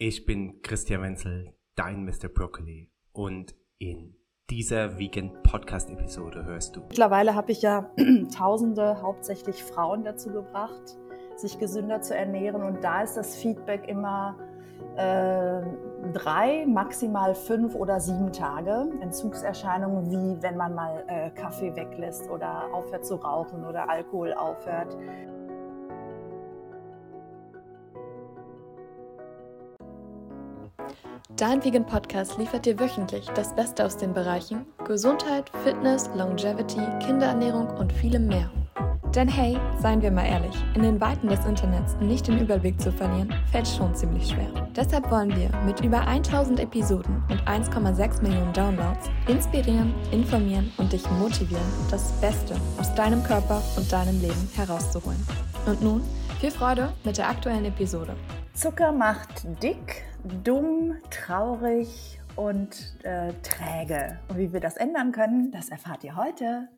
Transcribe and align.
Ich 0.00 0.26
bin 0.26 0.62
Christian 0.62 1.02
Wenzel, 1.02 1.52
dein 1.74 2.04
Mr. 2.04 2.28
Broccoli 2.32 2.92
und 3.12 3.56
in 3.78 4.14
dieser 4.48 4.96
Vegan 4.96 5.32
Podcast 5.42 5.90
Episode 5.90 6.44
hörst 6.44 6.76
du. 6.76 6.82
Mittlerweile 6.82 7.34
habe 7.34 7.50
ich 7.50 7.62
ja 7.62 7.90
Tausende, 8.32 9.02
hauptsächlich 9.02 9.64
Frauen 9.64 10.04
dazu 10.04 10.30
gebracht, 10.30 10.96
sich 11.34 11.58
gesünder 11.58 12.00
zu 12.00 12.14
ernähren 12.14 12.62
und 12.62 12.84
da 12.84 13.02
ist 13.02 13.16
das 13.16 13.34
Feedback 13.34 13.88
immer 13.88 14.36
äh, 14.94 15.62
drei, 16.12 16.64
maximal 16.68 17.34
fünf 17.34 17.74
oder 17.74 17.98
sieben 17.98 18.32
Tage. 18.32 18.92
Entzugserscheinungen 19.00 20.12
wie 20.12 20.40
wenn 20.40 20.56
man 20.56 20.76
mal 20.76 21.02
äh, 21.08 21.30
Kaffee 21.30 21.74
weglässt 21.74 22.30
oder 22.30 22.72
aufhört 22.72 23.04
zu 23.04 23.16
rauchen 23.16 23.64
oder 23.64 23.90
Alkohol 23.90 24.32
aufhört. 24.32 24.96
Dein 31.38 31.64
Vegan 31.64 31.86
Podcast 31.86 32.36
liefert 32.36 32.66
dir 32.66 32.80
wöchentlich 32.80 33.24
das 33.36 33.54
Beste 33.54 33.86
aus 33.86 33.96
den 33.96 34.12
Bereichen 34.12 34.66
Gesundheit, 34.84 35.48
Fitness, 35.62 36.10
Longevity, 36.16 36.80
Kinderernährung 36.98 37.68
und 37.78 37.92
vielem 37.92 38.26
mehr. 38.26 38.50
Denn 39.14 39.28
hey, 39.28 39.56
seien 39.80 40.02
wir 40.02 40.10
mal 40.10 40.26
ehrlich, 40.26 40.56
in 40.74 40.82
den 40.82 41.00
Weiten 41.00 41.28
des 41.28 41.46
Internets 41.46 41.94
nicht 42.00 42.26
den 42.26 42.40
Überblick 42.40 42.80
zu 42.80 42.90
verlieren, 42.90 43.32
fällt 43.52 43.68
schon 43.68 43.94
ziemlich 43.94 44.30
schwer. 44.30 44.68
Deshalb 44.74 45.08
wollen 45.12 45.30
wir 45.36 45.48
mit 45.64 45.80
über 45.80 46.00
1000 46.08 46.58
Episoden 46.58 47.22
und 47.30 47.40
1,6 47.46 48.20
Millionen 48.20 48.52
Downloads 48.52 49.08
inspirieren, 49.28 49.94
informieren 50.10 50.72
und 50.76 50.92
dich 50.92 51.08
motivieren, 51.08 51.62
das 51.88 52.10
Beste 52.20 52.56
aus 52.80 52.92
deinem 52.96 53.22
Körper 53.22 53.62
und 53.76 53.92
deinem 53.92 54.20
Leben 54.20 54.50
herauszuholen. 54.56 55.24
Und 55.66 55.82
nun 55.82 56.02
viel 56.38 56.50
Freude 56.52 56.94
mit 57.04 57.18
der 57.18 57.28
aktuellen 57.28 57.64
Episode. 57.64 58.14
Zucker 58.54 58.92
macht 58.92 59.44
dick, 59.60 60.04
dumm, 60.44 60.94
traurig 61.10 62.20
und 62.36 62.96
äh, 63.02 63.32
träge. 63.42 64.20
Und 64.28 64.38
wie 64.38 64.52
wir 64.52 64.60
das 64.60 64.76
ändern 64.76 65.10
können, 65.10 65.50
das 65.50 65.68
erfahrt 65.68 66.04
ihr 66.04 66.14
heute. 66.14 66.68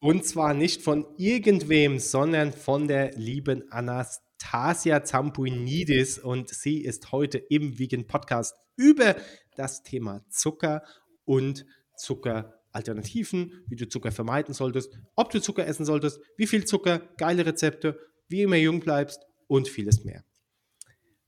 Und 0.00 0.24
zwar 0.24 0.54
nicht 0.54 0.80
von 0.80 1.04
irgendwem, 1.18 1.98
sondern 1.98 2.50
von 2.50 2.88
der 2.88 3.12
lieben 3.12 3.70
Anastasia 3.70 5.04
Zampuinidis. 5.04 6.18
Und 6.18 6.48
sie 6.48 6.82
ist 6.82 7.12
heute 7.12 7.36
im 7.36 7.78
Vegan 7.78 8.06
Podcast 8.06 8.56
über 8.76 9.16
das 9.54 9.82
Thema 9.82 10.24
Zucker 10.30 10.82
und 11.26 11.66
Zuckeralternativen, 11.94 13.52
wie 13.66 13.76
du 13.76 13.86
Zucker 13.86 14.12
vermeiden 14.12 14.54
solltest, 14.54 14.98
ob 15.14 15.30
du 15.30 15.42
Zucker 15.42 15.66
essen 15.66 15.84
solltest, 15.84 16.20
wie 16.38 16.46
viel 16.46 16.64
Zucker, 16.64 17.00
geile 17.18 17.44
Rezepte, 17.44 17.98
wie 18.28 18.42
immer 18.42 18.56
jung 18.56 18.80
bleibst 18.80 19.26
und 19.46 19.68
vieles 19.68 20.04
mehr. 20.04 20.24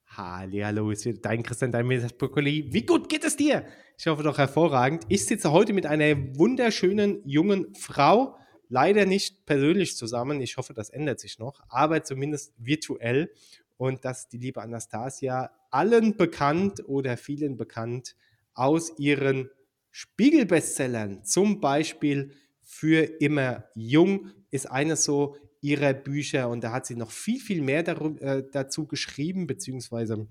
Hallo, 0.06 0.90
ist 0.90 1.06
wieder 1.06 1.20
dein 1.20 1.42
Christian, 1.42 1.72
dein 1.72 1.86
Mr. 1.86 2.08
Broccoli. 2.16 2.72
Wie 2.72 2.84
gut 2.84 3.08
geht 3.08 3.24
es 3.24 3.36
dir? 3.36 3.64
Ich 3.96 4.06
hoffe 4.06 4.22
doch 4.22 4.38
hervorragend. 4.38 5.04
Ich 5.08 5.24
sitze 5.24 5.52
heute 5.52 5.72
mit 5.72 5.86
einer 5.86 6.16
wunderschönen 6.36 7.20
jungen 7.24 7.74
Frau, 7.74 8.36
leider 8.68 9.06
nicht 9.06 9.46
persönlich 9.46 9.96
zusammen. 9.96 10.40
Ich 10.40 10.56
hoffe, 10.56 10.74
das 10.74 10.90
ändert 10.90 11.20
sich 11.20 11.38
noch, 11.38 11.62
aber 11.68 12.02
zumindest 12.02 12.52
virtuell. 12.58 13.32
Und 13.76 14.04
das 14.04 14.22
ist 14.22 14.32
die 14.32 14.38
liebe 14.38 14.60
Anastasia, 14.60 15.52
allen 15.70 16.16
bekannt 16.16 16.86
oder 16.86 17.16
vielen 17.16 17.56
bekannt 17.56 18.16
aus 18.52 18.98
ihren 18.98 19.48
Spiegelbestsellern, 19.90 21.24
zum 21.24 21.60
Beispiel 21.60 22.32
für 22.62 23.02
immer 23.20 23.64
jung, 23.74 24.30
ist 24.50 24.70
eines 24.70 25.04
so 25.04 25.36
ihrer 25.60 25.92
Bücher 25.92 26.48
und 26.48 26.62
da 26.64 26.72
hat 26.72 26.86
sie 26.86 26.96
noch 26.96 27.10
viel, 27.10 27.40
viel 27.40 27.62
mehr 27.62 27.82
darüber, 27.82 28.20
äh, 28.22 28.44
dazu 28.50 28.86
geschrieben, 28.86 29.46
beziehungsweise 29.46 30.26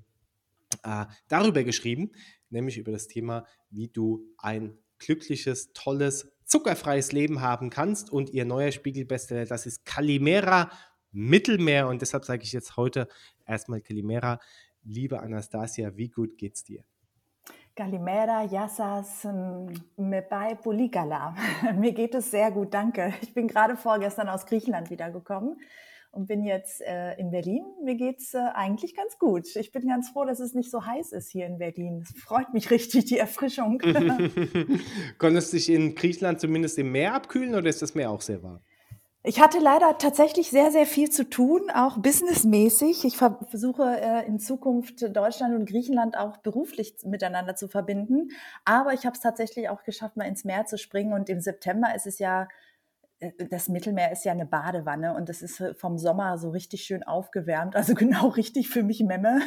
äh, 0.83 1.05
darüber 1.27 1.63
geschrieben, 1.63 2.11
nämlich 2.49 2.77
über 2.77 2.91
das 2.91 3.07
Thema, 3.07 3.45
wie 3.69 3.87
du 3.87 4.25
ein 4.37 4.77
glückliches, 4.99 5.71
tolles, 5.73 6.31
zuckerfreies 6.45 7.11
Leben 7.11 7.41
haben 7.41 7.69
kannst. 7.69 8.11
Und 8.11 8.31
ihr 8.31 8.45
neuer 8.45 8.71
Spiegelbestseller, 8.71 9.45
das 9.45 9.65
ist 9.65 9.85
Kalimera 9.85 10.71
Mittelmeer. 11.11 11.87
Und 11.87 12.01
deshalb 12.01 12.25
sage 12.25 12.43
ich 12.43 12.51
jetzt 12.51 12.77
heute 12.77 13.07
erstmal 13.45 13.81
Kalimera. 13.81 14.39
Liebe 14.83 15.19
Anastasia, 15.19 15.95
wie 15.97 16.09
gut 16.09 16.37
geht's 16.37 16.63
dir? 16.63 16.83
Kalimera, 17.79 18.43
Yassas, 18.43 19.25
Mepai 19.95 20.55
Polikala. 20.55 21.33
Mir 21.77 21.93
geht 21.93 22.13
es 22.13 22.29
sehr 22.29 22.51
gut, 22.51 22.73
danke. 22.73 23.13
Ich 23.21 23.33
bin 23.33 23.47
gerade 23.47 23.77
vorgestern 23.77 24.27
aus 24.27 24.45
Griechenland 24.45 24.89
wiedergekommen 24.89 25.55
und 26.11 26.27
bin 26.27 26.43
jetzt 26.43 26.81
äh, 26.81 27.13
in 27.17 27.31
Berlin. 27.31 27.63
Mir 27.81 27.95
geht's 27.95 28.33
äh, 28.33 28.39
eigentlich 28.53 28.97
ganz 28.97 29.17
gut. 29.17 29.55
Ich 29.55 29.71
bin 29.71 29.87
ganz 29.87 30.09
froh, 30.09 30.25
dass 30.25 30.41
es 30.41 30.53
nicht 30.53 30.69
so 30.69 30.85
heiß 30.85 31.13
ist 31.13 31.29
hier 31.29 31.45
in 31.45 31.57
Berlin. 31.57 32.03
Es 32.03 32.21
freut 32.21 32.53
mich 32.53 32.69
richtig, 32.71 33.05
die 33.05 33.17
Erfrischung. 33.17 33.79
Konntest 35.17 35.53
du 35.53 35.57
dich 35.57 35.69
in 35.69 35.95
Griechenland 35.95 36.41
zumindest 36.41 36.77
im 36.79 36.91
Meer 36.91 37.13
abkühlen 37.13 37.55
oder 37.55 37.69
ist 37.69 37.81
das 37.81 37.95
Meer 37.95 38.11
auch 38.11 38.19
sehr 38.19 38.43
warm? 38.43 38.59
Ich 39.23 39.41
hatte 39.41 39.59
leider 39.59 39.97
tatsächlich 39.97 40.49
sehr, 40.49 40.71
sehr 40.71 40.85
viel 40.85 41.09
zu 41.09 41.29
tun, 41.29 41.69
auch 41.73 41.97
businessmäßig. 41.97 43.03
Ich 43.03 43.17
versuche 43.17 43.99
äh, 43.99 44.25
in 44.25 44.39
Zukunft 44.39 45.13
Deutschland 45.13 45.55
und 45.55 45.67
Griechenland 45.67 46.17
auch 46.17 46.37
beruflich 46.37 46.95
miteinander 47.03 47.55
zu 47.55 47.67
verbinden. 47.67 48.29
Aber 48.63 48.93
ich 48.93 49.05
habe 49.05 49.15
es 49.15 49.19
tatsächlich 49.19 49.67
auch 49.67 49.83
geschafft, 49.83 50.15
mal 50.15 50.23
ins 50.23 50.45
Meer 50.45 50.65
zu 50.65 50.77
springen. 50.77 51.11
Und 51.11 51.27
im 51.27 51.41
September 51.41 51.93
ist 51.93 52.07
es 52.07 52.17
ja 52.19 52.47
äh, 53.19 53.31
das 53.49 53.67
Mittelmeer 53.67 54.11
ist 54.11 54.23
ja 54.23 54.31
eine 54.31 54.45
Badewanne 54.45 55.13
und 55.15 55.27
das 55.27 55.41
ist 55.41 55.59
äh, 55.59 55.73
vom 55.73 55.97
Sommer 55.97 56.37
so 56.37 56.49
richtig 56.49 56.83
schön 56.83 57.03
aufgewärmt. 57.03 57.75
Also 57.75 57.95
genau 57.95 58.29
richtig 58.29 58.69
für 58.69 58.83
mich 58.83 59.03
Memme. 59.03 59.41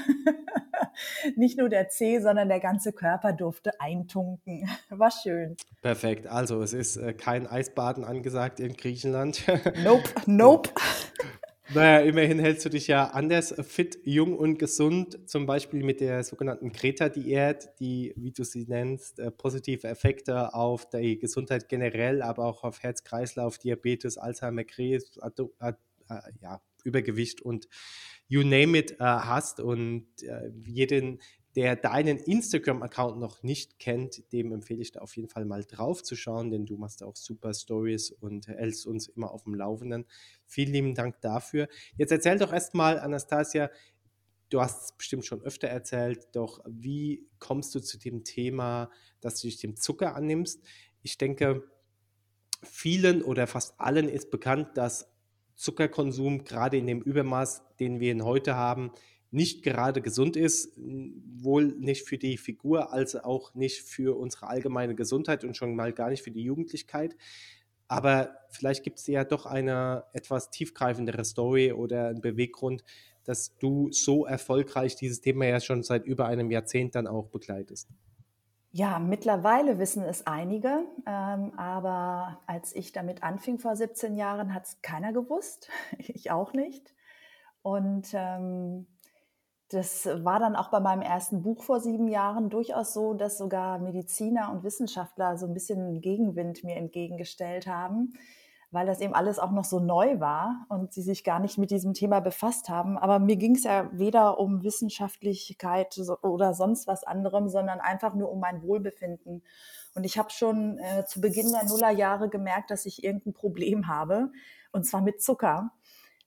Nicht 1.36 1.58
nur 1.58 1.68
der 1.68 1.88
Zeh, 1.88 2.20
sondern 2.20 2.48
der 2.48 2.60
ganze 2.60 2.92
Körper 2.92 3.32
durfte 3.32 3.80
eintunken. 3.80 4.68
War 4.90 5.10
schön. 5.10 5.56
Perfekt. 5.80 6.26
Also 6.26 6.62
es 6.62 6.72
ist 6.72 6.96
äh, 6.96 7.12
kein 7.12 7.46
Eisbaden 7.46 8.04
angesagt 8.04 8.60
in 8.60 8.74
Griechenland. 8.74 9.42
Nope, 9.82 10.08
nope. 10.26 10.70
Naja, 11.74 12.00
immerhin 12.00 12.38
hältst 12.38 12.64
du 12.66 12.68
dich 12.68 12.86
ja 12.86 13.06
anders 13.06 13.54
fit, 13.66 13.98
jung 14.04 14.36
und 14.36 14.58
gesund, 14.58 15.18
zum 15.28 15.46
Beispiel 15.46 15.82
mit 15.82 16.00
der 16.00 16.22
sogenannten 16.22 16.72
Kreta-Diät, 16.72 17.70
die, 17.80 18.12
wie 18.16 18.32
du 18.32 18.44
sie 18.44 18.66
nennst, 18.66 19.18
äh, 19.18 19.30
positive 19.30 19.88
Effekte 19.88 20.54
auf 20.54 20.88
die 20.90 21.18
Gesundheit 21.18 21.68
generell, 21.68 22.20
aber 22.20 22.44
auch 22.44 22.64
auf 22.64 22.82
Herz-Kreislauf, 22.82 23.58
Diabetes, 23.58 24.18
Alzheimer, 24.18 24.64
Krebs, 24.64 25.18
äh, 25.18 25.72
ja, 26.40 26.60
Übergewicht 26.84 27.42
und 27.42 27.68
you 28.28 28.42
name 28.42 28.78
it 28.78 28.92
äh, 28.92 28.96
hast. 28.98 29.60
Und 29.60 30.06
äh, 30.22 30.50
jeden, 30.64 31.20
der 31.54 31.76
deinen 31.76 32.18
Instagram-Account 32.18 33.18
noch 33.18 33.42
nicht 33.42 33.78
kennt, 33.78 34.32
dem 34.32 34.52
empfehle 34.52 34.80
ich 34.80 34.92
da 34.92 35.00
auf 35.00 35.16
jeden 35.16 35.28
Fall 35.28 35.44
mal 35.44 35.64
drauf 35.64 36.02
zu 36.02 36.16
schauen, 36.16 36.50
denn 36.50 36.64
du 36.64 36.76
machst 36.78 37.02
auch 37.02 37.16
super 37.16 37.52
Stories 37.52 38.10
und 38.10 38.48
hältst 38.48 38.86
uns 38.86 39.08
immer 39.08 39.30
auf 39.30 39.44
dem 39.44 39.54
Laufenden. 39.54 40.06
Vielen 40.46 40.72
lieben 40.72 40.94
Dank 40.94 41.20
dafür. 41.20 41.68
Jetzt 41.96 42.10
erzähl 42.10 42.38
doch 42.38 42.52
erstmal, 42.52 42.98
Anastasia, 42.98 43.70
du 44.48 44.60
hast 44.60 44.84
es 44.84 44.92
bestimmt 44.96 45.26
schon 45.26 45.42
öfter 45.42 45.68
erzählt, 45.68 46.28
doch 46.32 46.60
wie 46.66 47.26
kommst 47.38 47.74
du 47.74 47.80
zu 47.80 47.98
dem 47.98 48.24
Thema, 48.24 48.90
dass 49.20 49.40
du 49.40 49.46
dich 49.46 49.58
dem 49.58 49.76
Zucker 49.76 50.14
annimmst? 50.14 50.62
Ich 51.02 51.18
denke, 51.18 51.64
vielen 52.62 53.22
oder 53.22 53.46
fast 53.46 53.78
allen 53.78 54.08
ist 54.08 54.30
bekannt, 54.30 54.76
dass 54.76 55.11
Zuckerkonsum 55.54 56.44
gerade 56.44 56.76
in 56.76 56.86
dem 56.86 57.02
Übermaß, 57.02 57.62
den 57.78 58.00
wir 58.00 58.12
ihn 58.12 58.24
heute 58.24 58.56
haben, 58.56 58.92
nicht 59.30 59.62
gerade 59.62 60.02
gesund 60.02 60.36
ist, 60.36 60.76
wohl 60.76 61.64
nicht 61.64 62.06
für 62.06 62.18
die 62.18 62.36
Figur, 62.36 62.92
als 62.92 63.16
auch 63.16 63.54
nicht 63.54 63.80
für 63.80 64.18
unsere 64.18 64.48
allgemeine 64.48 64.94
Gesundheit 64.94 65.42
und 65.42 65.56
schon 65.56 65.74
mal 65.74 65.92
gar 65.92 66.10
nicht 66.10 66.22
für 66.22 66.30
die 66.30 66.42
Jugendlichkeit. 66.42 67.16
Aber 67.88 68.36
vielleicht 68.50 68.84
gibt 68.84 68.98
es 68.98 69.06
ja 69.06 69.24
doch 69.24 69.46
eine 69.46 70.04
etwas 70.12 70.50
tiefgreifendere 70.50 71.24
Story 71.24 71.72
oder 71.72 72.08
einen 72.08 72.20
Beweggrund, 72.20 72.84
dass 73.24 73.56
du 73.58 73.90
so 73.92 74.26
erfolgreich 74.26 74.96
dieses 74.96 75.20
Thema 75.20 75.46
ja 75.46 75.60
schon 75.60 75.82
seit 75.82 76.04
über 76.04 76.26
einem 76.26 76.50
Jahrzehnt 76.50 76.94
dann 76.94 77.06
auch 77.06 77.28
begleitest. 77.28 77.88
Ja, 78.74 78.98
mittlerweile 78.98 79.78
wissen 79.78 80.02
es 80.02 80.26
einige, 80.26 80.86
ähm, 81.06 81.52
aber 81.58 82.40
als 82.46 82.74
ich 82.74 82.92
damit 82.92 83.22
anfing 83.22 83.58
vor 83.58 83.76
17 83.76 84.16
Jahren, 84.16 84.54
hat 84.54 84.64
es 84.64 84.80
keiner 84.80 85.12
gewusst, 85.12 85.68
ich 85.98 86.30
auch 86.30 86.54
nicht. 86.54 86.94
Und 87.60 88.08
ähm, 88.14 88.86
das 89.68 90.06
war 90.06 90.38
dann 90.40 90.56
auch 90.56 90.70
bei 90.70 90.80
meinem 90.80 91.02
ersten 91.02 91.42
Buch 91.42 91.62
vor 91.62 91.80
sieben 91.80 92.08
Jahren 92.08 92.48
durchaus 92.48 92.94
so, 92.94 93.12
dass 93.12 93.36
sogar 93.36 93.78
Mediziner 93.78 94.50
und 94.50 94.64
Wissenschaftler 94.64 95.36
so 95.36 95.46
ein 95.46 95.54
bisschen 95.54 96.00
Gegenwind 96.00 96.64
mir 96.64 96.76
entgegengestellt 96.76 97.66
haben, 97.66 98.14
weil 98.72 98.86
das 98.86 99.00
eben 99.00 99.14
alles 99.14 99.38
auch 99.38 99.50
noch 99.50 99.64
so 99.64 99.78
neu 99.78 100.18
war 100.18 100.66
und 100.70 100.94
sie 100.94 101.02
sich 101.02 101.24
gar 101.24 101.38
nicht 101.38 101.58
mit 101.58 101.70
diesem 101.70 101.92
Thema 101.92 102.20
befasst 102.20 102.70
haben. 102.70 102.96
Aber 102.96 103.18
mir 103.18 103.36
ging 103.36 103.54
es 103.54 103.64
ja 103.64 103.88
weder 103.92 104.40
um 104.40 104.64
Wissenschaftlichkeit 104.64 106.00
oder 106.22 106.54
sonst 106.54 106.86
was 106.86 107.04
anderem, 107.04 107.50
sondern 107.50 107.80
einfach 107.80 108.14
nur 108.14 108.32
um 108.32 108.40
mein 108.40 108.62
Wohlbefinden. 108.62 109.44
Und 109.94 110.04
ich 110.04 110.16
habe 110.16 110.30
schon 110.30 110.78
äh, 110.78 111.04
zu 111.04 111.20
Beginn 111.20 111.52
der 111.52 111.64
Nullerjahre 111.64 112.30
gemerkt, 112.30 112.70
dass 112.70 112.86
ich 112.86 113.04
irgendein 113.04 113.34
Problem 113.34 113.88
habe, 113.88 114.32
und 114.72 114.86
zwar 114.86 115.02
mit 115.02 115.22
Zucker. 115.22 115.70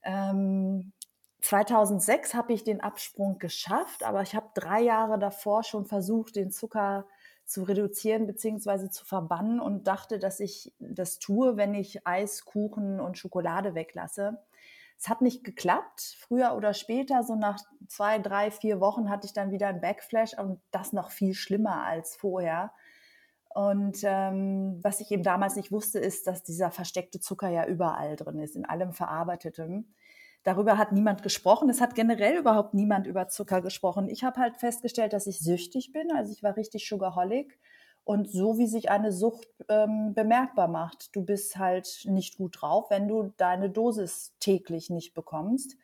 Ähm, 0.03 0.93
2006 1.41 2.35
habe 2.35 2.53
ich 2.53 2.63
den 2.63 2.79
Absprung 2.79 3.39
geschafft, 3.39 4.03
aber 4.03 4.21
ich 4.21 4.35
habe 4.35 4.49
drei 4.53 4.81
Jahre 4.81 5.17
davor 5.17 5.63
schon 5.63 5.85
versucht, 5.85 6.35
den 6.35 6.51
Zucker 6.51 7.07
zu 7.45 7.63
reduzieren 7.63 8.27
bzw. 8.27 8.89
zu 8.89 9.05
verbannen 9.05 9.59
und 9.59 9.87
dachte, 9.87 10.19
dass 10.19 10.39
ich 10.39 10.73
das 10.79 11.19
tue, 11.19 11.57
wenn 11.57 11.73
ich 11.73 12.05
Eis, 12.05 12.45
Kuchen 12.45 12.99
und 12.99 13.17
Schokolade 13.17 13.75
weglasse. 13.75 14.39
Es 14.97 15.09
hat 15.09 15.21
nicht 15.21 15.43
geklappt. 15.43 16.15
Früher 16.19 16.55
oder 16.55 16.73
später, 16.73 17.23
so 17.23 17.35
nach 17.35 17.59
zwei, 17.87 18.17
drei, 18.19 18.49
vier 18.49 18.79
Wochen, 18.79 19.09
hatte 19.09 19.27
ich 19.27 19.33
dann 19.33 19.51
wieder 19.51 19.67
ein 19.67 19.81
Backflash 19.81 20.37
und 20.37 20.61
das 20.71 20.93
noch 20.93 21.11
viel 21.11 21.33
schlimmer 21.33 21.83
als 21.83 22.15
vorher. 22.15 22.71
Und 23.49 23.99
ähm, 24.03 24.79
was 24.81 24.99
ich 24.99 25.11
eben 25.11 25.23
damals 25.23 25.55
nicht 25.55 25.71
wusste, 25.71 25.99
ist, 25.99 26.27
dass 26.27 26.43
dieser 26.43 26.71
versteckte 26.71 27.19
Zucker 27.19 27.49
ja 27.49 27.65
überall 27.65 28.15
drin 28.15 28.39
ist, 28.39 28.55
in 28.55 28.65
allem 28.65 28.91
Verarbeitetem. 28.91 29.93
Darüber 30.45 30.77
hat 30.77 30.91
niemand 30.91 31.23
gesprochen. 31.23 31.71
Es 31.71 31.81
hat 31.81 31.95
generell 31.95 32.37
überhaupt 32.37 32.75
niemand 32.75 33.07
über 33.07 33.27
Zucker 33.27 33.61
gesprochen. 33.61 34.07
Ich 34.07 34.23
habe 34.23 34.39
halt 34.39 34.57
festgestellt, 34.57 35.11
dass 35.11 35.25
ich 35.25 35.39
süchtig 35.39 35.91
bin. 35.91 36.11
Also 36.11 36.31
ich 36.31 36.43
war 36.43 36.55
richtig 36.55 36.87
Sugarholic. 36.87 37.59
Und 38.03 38.29
so 38.29 38.59
wie 38.59 38.67
sich 38.67 38.91
eine 38.91 39.11
Sucht 39.11 39.47
ähm, 39.69 40.13
bemerkbar 40.13 40.67
macht. 40.67 41.15
Du 41.15 41.25
bist 41.25 41.57
halt 41.57 42.03
nicht 42.05 42.37
gut 42.37 42.61
drauf, 42.61 42.91
wenn 42.91 43.07
du 43.07 43.33
deine 43.37 43.71
Dosis 43.71 44.35
täglich 44.39 44.91
nicht 44.91 45.15
bekommst. 45.15 45.77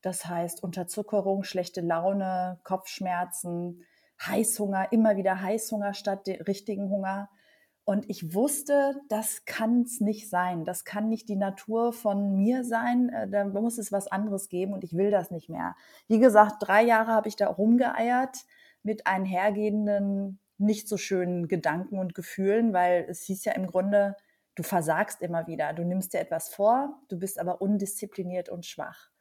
Das 0.00 0.26
heißt 0.26 0.64
Unterzuckerung, 0.64 1.44
schlechte 1.44 1.80
Laune, 1.80 2.58
Kopfschmerzen, 2.64 3.84
Heißhunger, 4.20 4.90
immer 4.90 5.16
wieder 5.16 5.40
Heißhunger 5.40 5.94
statt 5.94 6.26
richtigen 6.48 6.90
Hunger. 6.90 7.30
Und 7.84 8.08
ich 8.08 8.32
wusste, 8.32 9.00
das 9.08 9.44
kann 9.44 9.82
es 9.82 10.00
nicht 10.00 10.30
sein. 10.30 10.64
Das 10.64 10.84
kann 10.84 11.08
nicht 11.08 11.28
die 11.28 11.36
Natur 11.36 11.92
von 11.92 12.36
mir 12.36 12.64
sein. 12.64 13.08
Äh, 13.08 13.28
da 13.28 13.44
muss 13.44 13.78
es 13.78 13.90
was 13.90 14.06
anderes 14.06 14.48
geben 14.48 14.72
und 14.72 14.84
ich 14.84 14.96
will 14.96 15.10
das 15.10 15.30
nicht 15.30 15.48
mehr. 15.48 15.74
Wie 16.06 16.20
gesagt, 16.20 16.56
drei 16.60 16.82
Jahre 16.82 17.12
habe 17.12 17.28
ich 17.28 17.36
da 17.36 17.48
rumgeeiert 17.48 18.44
mit 18.84 19.06
einhergehenden, 19.06 20.40
nicht 20.58 20.88
so 20.88 20.96
schönen 20.96 21.48
Gedanken 21.48 21.98
und 21.98 22.14
Gefühlen, 22.14 22.72
weil 22.72 23.06
es 23.08 23.22
hieß 23.22 23.44
ja 23.44 23.52
im 23.52 23.66
Grunde, 23.66 24.16
du 24.54 24.62
versagst 24.62 25.22
immer 25.22 25.46
wieder. 25.46 25.72
Du 25.72 25.84
nimmst 25.84 26.14
dir 26.14 26.20
etwas 26.20 26.48
vor, 26.50 27.00
du 27.08 27.18
bist 27.18 27.38
aber 27.38 27.60
undiszipliniert 27.60 28.48
und 28.48 28.66
schwach 28.66 29.11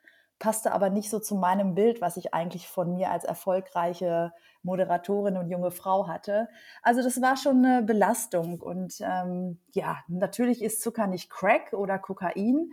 passte 0.42 0.74
aber 0.74 0.90
nicht 0.90 1.12
so 1.12 1.20
zu 1.20 1.36
meinem 1.36 1.76
Bild, 1.76 2.02
was 2.02 2.18
ich 2.18 2.34
eigentlich 2.34 2.68
von 2.68 2.96
mir 2.96 3.12
als 3.12 3.24
erfolgreiche 3.24 4.34
Moderatorin 4.64 5.38
und 5.38 5.50
junge 5.50 5.70
Frau 5.70 6.08
hatte. 6.08 6.50
Also 6.82 7.04
das 7.04 7.22
war 7.22 7.38
schon 7.38 7.64
eine 7.64 7.84
Belastung. 7.84 8.60
Und 8.60 8.96
ähm, 9.02 9.60
ja, 9.72 10.00
natürlich 10.08 10.64
ist 10.64 10.82
Zucker 10.82 11.06
nicht 11.06 11.30
Crack 11.30 11.74
oder 11.74 12.00
Kokain, 12.00 12.72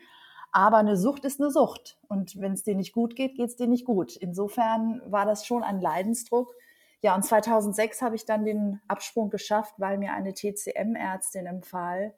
aber 0.51 0.79
eine 0.79 0.97
Sucht 0.97 1.27
ist 1.27 1.43
eine 1.43 1.51
Sucht. 1.51 1.99
Und 2.09 2.41
wenn 2.41 2.55
es 2.55 2.65
dir 2.65 2.75
nicht 2.75 2.95
gut 2.95 3.15
geht, 3.15 3.37
geht 3.37 3.51
es 3.51 3.57
dir 3.57 3.69
nicht 3.69 3.85
gut. 3.85 4.17
Insofern 4.17 5.03
war 5.05 5.27
das 5.27 5.45
schon 5.45 5.63
ein 5.63 5.79
Leidensdruck. 5.79 6.55
Ja, 7.03 7.15
und 7.15 7.23
2006 7.23 8.01
habe 8.01 8.17
ich 8.17 8.25
dann 8.25 8.47
den 8.47 8.81
Absprung 8.89 9.29
geschafft, 9.29 9.75
weil 9.77 9.99
mir 9.99 10.15
eine 10.15 10.33
TCM-Ärztin 10.33 11.45
empfahl, 11.45 12.15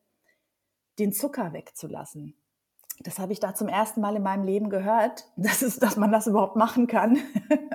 den 1.01 1.13
Zucker 1.13 1.53
wegzulassen 1.53 2.40
das 3.01 3.19
habe 3.19 3.33
ich 3.33 3.41
da 3.41 3.55
zum 3.55 3.69
ersten 3.69 4.01
Mal 4.01 4.17
in 4.17 4.23
meinem 4.23 4.45
Leben 4.45 4.71
gehört, 4.71 5.27
dass, 5.37 5.63
es, 5.63 5.79
dass 5.79 5.97
man 5.97 6.13
das 6.13 6.27
überhaupt 6.27 6.57
machen 6.57 6.87
kann. 6.87 7.19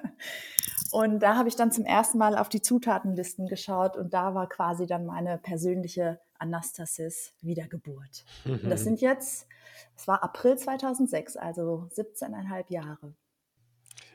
und 0.92 1.20
da 1.20 1.36
habe 1.36 1.50
ich 1.50 1.56
dann 1.56 1.72
zum 1.72 1.86
ersten 1.86 2.18
Mal 2.18 2.38
auf 2.38 2.50
die 2.50 2.62
Zutatenlisten 2.62 3.48
geschaut 3.48 3.98
und 3.98 4.14
da 4.14 4.34
war 4.36 4.48
quasi 4.48 4.86
dann 4.86 5.06
meine 5.06 5.38
persönliche 5.38 6.20
Anastasis 6.38 7.34
Wiedergeburt. 7.42 8.26
Und 8.46 8.70
das 8.70 8.84
sind 8.84 9.02
jetzt, 9.02 9.48
es 9.96 10.08
war 10.08 10.24
April 10.24 10.58
2006, 10.58 11.38
also 11.38 11.88
17,5 11.96 12.66
Jahre. 12.70 13.14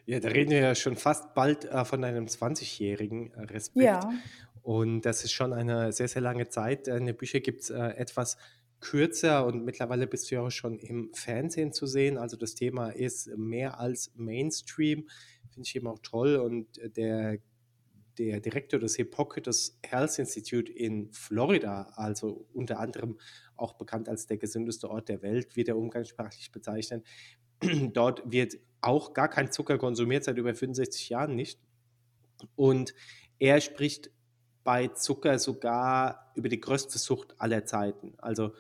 Ja, 0.07 0.21
da 0.21 0.29
reden 0.29 0.51
wir 0.51 0.61
ja 0.61 0.75
schon 0.75 0.97
fast 0.97 1.35
bald 1.35 1.65
äh, 1.65 1.85
von 1.85 2.03
einem 2.05 2.27
20-jährigen 2.27 3.33
äh, 3.33 3.43
Respekt. 3.43 3.85
Ja. 3.85 4.11
Und 4.63 5.03
das 5.03 5.25
ist 5.25 5.33
schon 5.33 5.53
eine 5.53 5.93
sehr, 5.93 6.09
sehr 6.09 6.23
lange 6.23 6.49
Zeit. 6.49 6.89
In 6.89 7.07
den 7.07 7.17
Büchern 7.17 7.43
gibt 7.43 7.63
es 7.63 7.71
äh, 7.71 7.79
etwas 7.79 8.37
kürzer 8.81 9.47
und 9.47 9.65
mittlerweile 9.65 10.07
bist 10.07 10.31
du 10.31 10.37
ja 10.37 10.43
auch 10.43 10.51
schon 10.51 10.79
im 10.79 11.13
Fernsehen 11.15 11.73
zu 11.73 11.87
sehen. 11.87 12.17
Also 12.17 12.37
das 12.37 12.55
Thema 12.55 12.91
ist 12.91 13.29
mehr 13.37 13.79
als 13.79 14.11
Mainstream. 14.15 15.09
Finde 15.51 15.67
ich 15.67 15.77
eben 15.77 15.87
auch 15.87 15.99
toll. 16.03 16.37
Und 16.37 16.81
der, 16.97 17.39
der 18.19 18.41
Direktor 18.41 18.81
des 18.81 18.97
Hippocrates 18.97 19.79
Health 19.85 20.19
Institute 20.19 20.73
in 20.73 21.13
Florida, 21.13 21.93
also 21.97 22.47
unter 22.53 22.81
anderem 22.81 23.19
auch 23.57 23.75
bekannt 23.75 24.09
als 24.09 24.27
der 24.27 24.39
gesündeste 24.39 24.89
Ort 24.91 25.09
der 25.09 25.23
Welt, 25.23 25.57
wird 25.57 25.69
er 25.69 25.77
umgangssprachlich 25.77 26.51
bezeichnet. 26.51 27.07
Dort 27.93 28.23
wird 28.31 28.59
auch 28.81 29.13
gar 29.13 29.29
kein 29.29 29.53
Zucker 29.53 29.77
konsumiert, 29.77 30.25
seit 30.25 30.39
über 30.39 30.55
65 30.55 31.11
Jahren 31.11 31.35
nicht. 31.37 31.61
Und 32.57 32.95
er 33.39 33.61
spricht 33.61 34.11
bei 34.65 34.89
Zucker 34.89 35.39
sogar 35.39 36.30
über 36.41 36.49
die 36.49 36.61
größte 36.61 36.99
Sucht 36.99 37.35
aller 37.39 37.65
Zeiten. 37.65 38.15
Also 38.19 38.53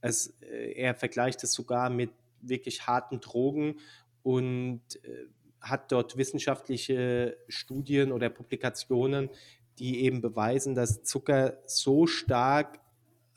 es, 0.00 0.28
äh, 0.40 0.72
er 0.72 0.94
vergleicht 0.94 1.44
es 1.44 1.52
sogar 1.52 1.90
mit 1.90 2.10
wirklich 2.40 2.86
harten 2.86 3.20
Drogen 3.20 3.80
und 4.22 4.82
äh, 5.04 5.26
hat 5.60 5.92
dort 5.92 6.16
wissenschaftliche 6.16 7.36
Studien 7.48 8.12
oder 8.12 8.28
Publikationen, 8.28 9.30
die 9.78 10.04
eben 10.04 10.20
beweisen, 10.20 10.74
dass 10.74 11.02
Zucker 11.02 11.58
so 11.66 12.06
stark 12.06 12.80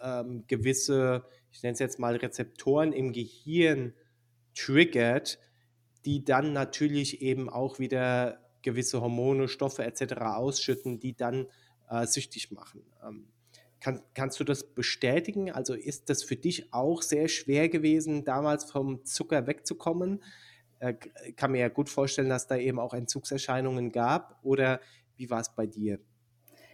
ähm, 0.02 0.44
gewisse, 0.48 1.26
ich 1.52 1.64
nenne 1.64 1.74
es 1.74 1.80
jetzt 1.80 2.00
mal 2.00 2.16
Rezeptoren 2.16 2.94
im 2.94 3.14
Gehirn 3.14 3.94
triggert, 4.54 5.40
die 6.06 6.24
dann 6.24 6.54
natürlich 6.54 7.22
eben 7.22 7.50
auch 7.50 7.80
wieder 7.80 8.40
gewisse 8.62 9.02
Hormone, 9.02 9.48
Stoffe 9.48 9.84
etc. 9.84 10.14
ausschütten, 10.22 11.00
die 11.00 11.16
dann 11.16 11.48
äh, 11.90 12.06
süchtig 12.06 12.52
machen. 12.52 12.84
Ähm, 13.06 13.28
kann, 13.80 14.02
kannst 14.14 14.40
du 14.40 14.44
das 14.44 14.74
bestätigen? 14.74 15.52
Also 15.52 15.74
ist 15.74 16.10
das 16.10 16.24
für 16.24 16.36
dich 16.36 16.74
auch 16.74 17.02
sehr 17.02 17.28
schwer 17.28 17.70
gewesen, 17.70 18.26
damals 18.26 18.70
vom 18.72 19.06
Zucker 19.06 19.48
wegzukommen? 19.48 20.24
Äh, 20.80 20.94
kann 21.36 21.52
mir 21.52 21.60
ja 21.60 21.70
gut 21.70 21.90
vorstellen, 21.90 22.30
dass 22.30 22.48
da 22.48 22.58
eben 22.58 22.80
auch 22.80 22.94
Entzugserscheinungen 22.94 23.92
gab. 23.92 24.40
Oder 24.44 24.80
wie 25.16 25.30
war 25.30 25.42
es 25.42 25.54
bei 25.56 25.66
dir? 25.66 26.00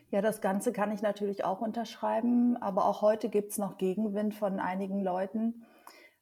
Ja, 0.10 0.22
das 0.22 0.42
Ganze 0.42 0.72
kann 0.72 0.92
ich 0.92 1.02
natürlich 1.02 1.44
auch 1.44 1.62
unterschreiben, 1.62 2.56
aber 2.58 2.86
auch 2.86 3.02
heute 3.02 3.30
gibt 3.30 3.52
es 3.52 3.58
noch 3.58 3.78
Gegenwind 3.78 4.36
von 4.36 4.60
einigen 4.60 5.02
Leuten 5.02 5.66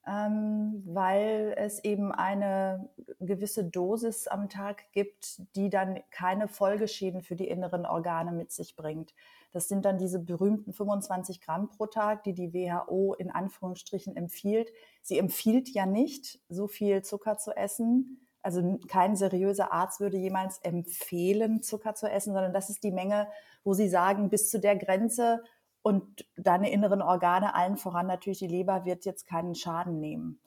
ähm, 0.07 0.81
weil 0.85 1.53
es 1.57 1.83
eben 1.83 2.11
eine 2.11 2.89
gewisse 3.19 3.63
Dosis 3.65 4.27
am 4.27 4.49
Tag 4.49 4.91
gibt, 4.93 5.41
die 5.55 5.69
dann 5.69 5.99
keine 6.09 6.47
Folgeschäden 6.47 7.21
für 7.21 7.35
die 7.35 7.47
inneren 7.47 7.85
Organe 7.85 8.31
mit 8.31 8.51
sich 8.51 8.75
bringt. 8.75 9.13
Das 9.51 9.67
sind 9.67 9.85
dann 9.85 9.97
diese 9.97 10.19
berühmten 10.19 10.73
25 10.73 11.41
Gramm 11.41 11.69
pro 11.69 11.85
Tag, 11.85 12.23
die 12.23 12.33
die 12.33 12.53
WHO 12.53 13.13
in 13.13 13.29
Anführungsstrichen 13.29 14.15
empfiehlt. 14.15 14.71
Sie 15.01 15.17
empfiehlt 15.17 15.69
ja 15.69 15.85
nicht, 15.85 16.39
so 16.49 16.67
viel 16.67 17.01
Zucker 17.03 17.37
zu 17.37 17.51
essen. 17.51 18.25
Also 18.41 18.79
kein 18.87 19.15
seriöser 19.15 19.71
Arzt 19.71 19.99
würde 19.99 20.17
jemals 20.17 20.59
empfehlen, 20.59 21.61
Zucker 21.61 21.93
zu 21.93 22.09
essen, 22.09 22.33
sondern 22.33 22.53
das 22.53 22.69
ist 22.69 22.83
die 22.83 22.91
Menge, 22.91 23.27
wo 23.63 23.73
sie 23.73 23.89
sagen, 23.89 24.29
bis 24.29 24.49
zu 24.49 24.59
der 24.59 24.75
Grenze 24.77 25.43
und 25.83 26.25
deine 26.37 26.71
inneren 26.71 27.01
Organe, 27.01 27.55
allen 27.55 27.75
voran 27.75 28.07
natürlich 28.07 28.39
die 28.39 28.47
Leber, 28.47 28.85
wird 28.85 29.05
jetzt 29.05 29.27
keinen 29.27 29.55
Schaden 29.55 29.99
nehmen. 29.99 30.39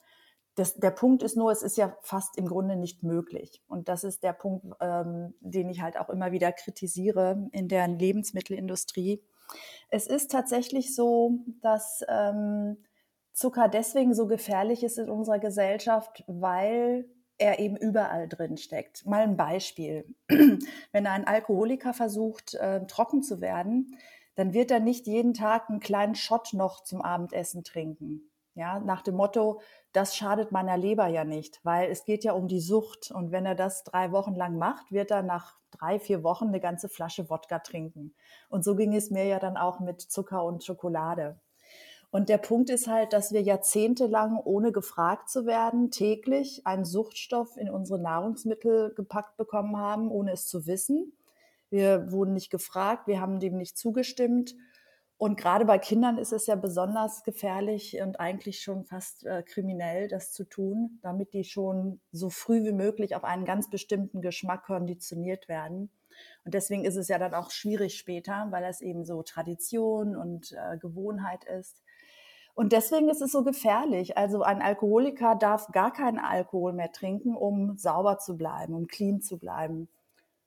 Das, 0.56 0.74
der 0.74 0.92
Punkt 0.92 1.22
ist 1.22 1.36
nur, 1.36 1.50
es 1.50 1.62
ist 1.62 1.76
ja 1.76 1.96
fast 2.02 2.38
im 2.38 2.46
Grunde 2.46 2.76
nicht 2.76 3.02
möglich. 3.02 3.62
Und 3.66 3.88
das 3.88 4.04
ist 4.04 4.22
der 4.22 4.32
Punkt, 4.32 4.66
ähm, 4.80 5.34
den 5.40 5.68
ich 5.68 5.80
halt 5.80 5.98
auch 5.98 6.08
immer 6.08 6.32
wieder 6.32 6.52
kritisiere 6.52 7.48
in 7.52 7.68
der 7.68 7.88
Lebensmittelindustrie. 7.88 9.22
Es 9.90 10.06
ist 10.06 10.30
tatsächlich 10.30 10.94
so, 10.94 11.38
dass 11.60 12.04
ähm, 12.08 12.76
Zucker 13.32 13.68
deswegen 13.68 14.14
so 14.14 14.26
gefährlich 14.26 14.84
ist 14.84 14.98
in 14.98 15.10
unserer 15.10 15.40
Gesellschaft, 15.40 16.22
weil 16.28 17.08
er 17.36 17.58
eben 17.58 17.76
überall 17.76 18.28
drin 18.28 18.56
steckt. 18.56 19.04
Mal 19.06 19.22
ein 19.22 19.36
Beispiel. 19.36 20.14
Wenn 20.28 21.06
ein 21.06 21.26
Alkoholiker 21.26 21.92
versucht, 21.92 22.54
äh, 22.54 22.86
trocken 22.86 23.22
zu 23.22 23.40
werden, 23.40 23.98
dann 24.36 24.52
wird 24.52 24.70
er 24.70 24.80
nicht 24.80 25.06
jeden 25.06 25.34
Tag 25.34 25.68
einen 25.68 25.80
kleinen 25.80 26.14
Shot 26.14 26.52
noch 26.52 26.82
zum 26.82 27.02
Abendessen 27.02 27.64
trinken. 27.64 28.30
Ja, 28.56 28.78
nach 28.78 29.02
dem 29.02 29.16
Motto, 29.16 29.60
das 29.92 30.16
schadet 30.16 30.52
meiner 30.52 30.76
Leber 30.76 31.08
ja 31.08 31.24
nicht, 31.24 31.58
weil 31.64 31.90
es 31.90 32.04
geht 32.04 32.22
ja 32.22 32.32
um 32.34 32.46
die 32.46 32.60
Sucht. 32.60 33.10
Und 33.10 33.32
wenn 33.32 33.46
er 33.46 33.56
das 33.56 33.82
drei 33.82 34.12
Wochen 34.12 34.34
lang 34.34 34.58
macht, 34.58 34.92
wird 34.92 35.10
er 35.10 35.22
nach 35.22 35.56
drei, 35.72 35.98
vier 35.98 36.22
Wochen 36.22 36.48
eine 36.48 36.60
ganze 36.60 36.88
Flasche 36.88 37.28
Wodka 37.28 37.58
trinken. 37.58 38.14
Und 38.48 38.64
so 38.64 38.76
ging 38.76 38.94
es 38.94 39.10
mir 39.10 39.24
ja 39.26 39.40
dann 39.40 39.56
auch 39.56 39.80
mit 39.80 40.00
Zucker 40.00 40.44
und 40.44 40.62
Schokolade. 40.62 41.40
Und 42.12 42.28
der 42.28 42.38
Punkt 42.38 42.70
ist 42.70 42.86
halt, 42.86 43.12
dass 43.12 43.32
wir 43.32 43.42
jahrzehntelang, 43.42 44.38
ohne 44.38 44.70
gefragt 44.70 45.28
zu 45.28 45.46
werden, 45.46 45.90
täglich 45.90 46.64
einen 46.64 46.84
Suchtstoff 46.84 47.56
in 47.56 47.68
unsere 47.68 47.98
Nahrungsmittel 47.98 48.94
gepackt 48.94 49.36
bekommen 49.36 49.76
haben, 49.76 50.12
ohne 50.12 50.30
es 50.30 50.46
zu 50.46 50.68
wissen. 50.68 51.12
Wir 51.70 52.12
wurden 52.12 52.34
nicht 52.34 52.50
gefragt, 52.50 53.08
wir 53.08 53.20
haben 53.20 53.40
dem 53.40 53.56
nicht 53.56 53.76
zugestimmt. 53.76 54.54
Und 55.16 55.36
gerade 55.38 55.64
bei 55.64 55.78
Kindern 55.78 56.18
ist 56.18 56.32
es 56.32 56.46
ja 56.46 56.56
besonders 56.56 57.22
gefährlich 57.22 58.00
und 58.00 58.18
eigentlich 58.18 58.60
schon 58.60 58.84
fast 58.84 59.24
äh, 59.24 59.42
kriminell, 59.42 60.08
das 60.08 60.32
zu 60.32 60.44
tun, 60.44 60.98
damit 61.02 61.32
die 61.32 61.44
schon 61.44 62.00
so 62.10 62.30
früh 62.30 62.64
wie 62.64 62.72
möglich 62.72 63.14
auf 63.14 63.22
einen 63.24 63.44
ganz 63.44 63.70
bestimmten 63.70 64.22
Geschmack 64.22 64.64
konditioniert 64.64 65.48
werden. 65.48 65.90
Und 66.44 66.54
deswegen 66.54 66.84
ist 66.84 66.96
es 66.96 67.08
ja 67.08 67.18
dann 67.18 67.34
auch 67.34 67.50
schwierig 67.50 67.96
später, 67.96 68.48
weil 68.50 68.62
das 68.62 68.80
eben 68.80 69.04
so 69.04 69.22
Tradition 69.22 70.16
und 70.16 70.52
äh, 70.52 70.78
Gewohnheit 70.78 71.44
ist. 71.44 71.82
Und 72.54 72.72
deswegen 72.72 73.08
ist 73.08 73.20
es 73.20 73.32
so 73.32 73.42
gefährlich. 73.42 74.16
Also 74.16 74.42
ein 74.42 74.62
Alkoholiker 74.62 75.34
darf 75.34 75.68
gar 75.72 75.92
keinen 75.92 76.18
Alkohol 76.18 76.72
mehr 76.72 76.92
trinken, 76.92 77.36
um 77.36 77.76
sauber 77.78 78.18
zu 78.18 78.36
bleiben, 78.36 78.74
um 78.74 78.86
clean 78.86 79.20
zu 79.20 79.38
bleiben, 79.38 79.88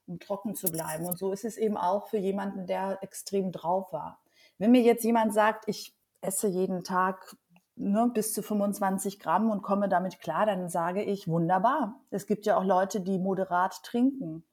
um 0.08 0.20
trocken 0.20 0.56
zu 0.56 0.68
bleiben. 0.68 1.06
Und 1.06 1.18
so 1.18 1.32
ist 1.32 1.44
es 1.44 1.58
eben 1.58 1.76
auch 1.76 2.08
für 2.08 2.18
jemanden, 2.18 2.66
der 2.66 3.00
extrem 3.02 3.52
drauf 3.52 3.92
war. 3.92 4.20
Wenn 4.58 4.72
mir 4.72 4.82
jetzt 4.82 5.04
jemand 5.04 5.34
sagt, 5.34 5.66
ich 5.68 5.96
esse 6.22 6.48
jeden 6.48 6.84
Tag 6.84 7.36
ne, 7.76 8.10
bis 8.14 8.34
zu 8.34 8.42
25 8.42 9.20
Gramm 9.20 9.50
und 9.50 9.62
komme 9.62 9.88
damit 9.88 10.20
klar, 10.20 10.46
dann 10.46 10.70
sage 10.70 11.04
ich 11.04 11.28
wunderbar. 11.28 12.02
Es 12.10 12.26
gibt 12.26 12.46
ja 12.46 12.58
auch 12.58 12.64
Leute, 12.64 13.02
die 13.02 13.20
moderat 13.20 13.84
trinken 13.84 14.44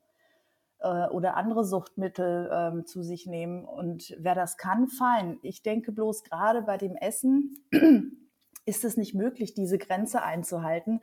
äh, 0.81 1.07
oder 1.09 1.37
andere 1.37 1.65
Suchtmittel 1.65 2.51
ähm, 2.53 2.87
zu 2.87 3.03
sich 3.03 3.27
nehmen. 3.27 3.65
Und 3.65 4.15
wer 4.19 4.35
das 4.35 4.57
kann, 4.57 4.89
fein. 4.89 5.39
Ich 5.43 5.63
denke 5.63 5.93
bloß 5.93 6.25
gerade 6.25 6.63
bei 6.63 6.77
dem 6.77 6.97
Essen 6.97 7.57
ist 8.67 8.85
es 8.85 8.97
nicht 8.97 9.15
möglich, 9.15 9.55
diese 9.55 9.79
Grenze 9.79 10.23
einzuhalten, 10.23 11.01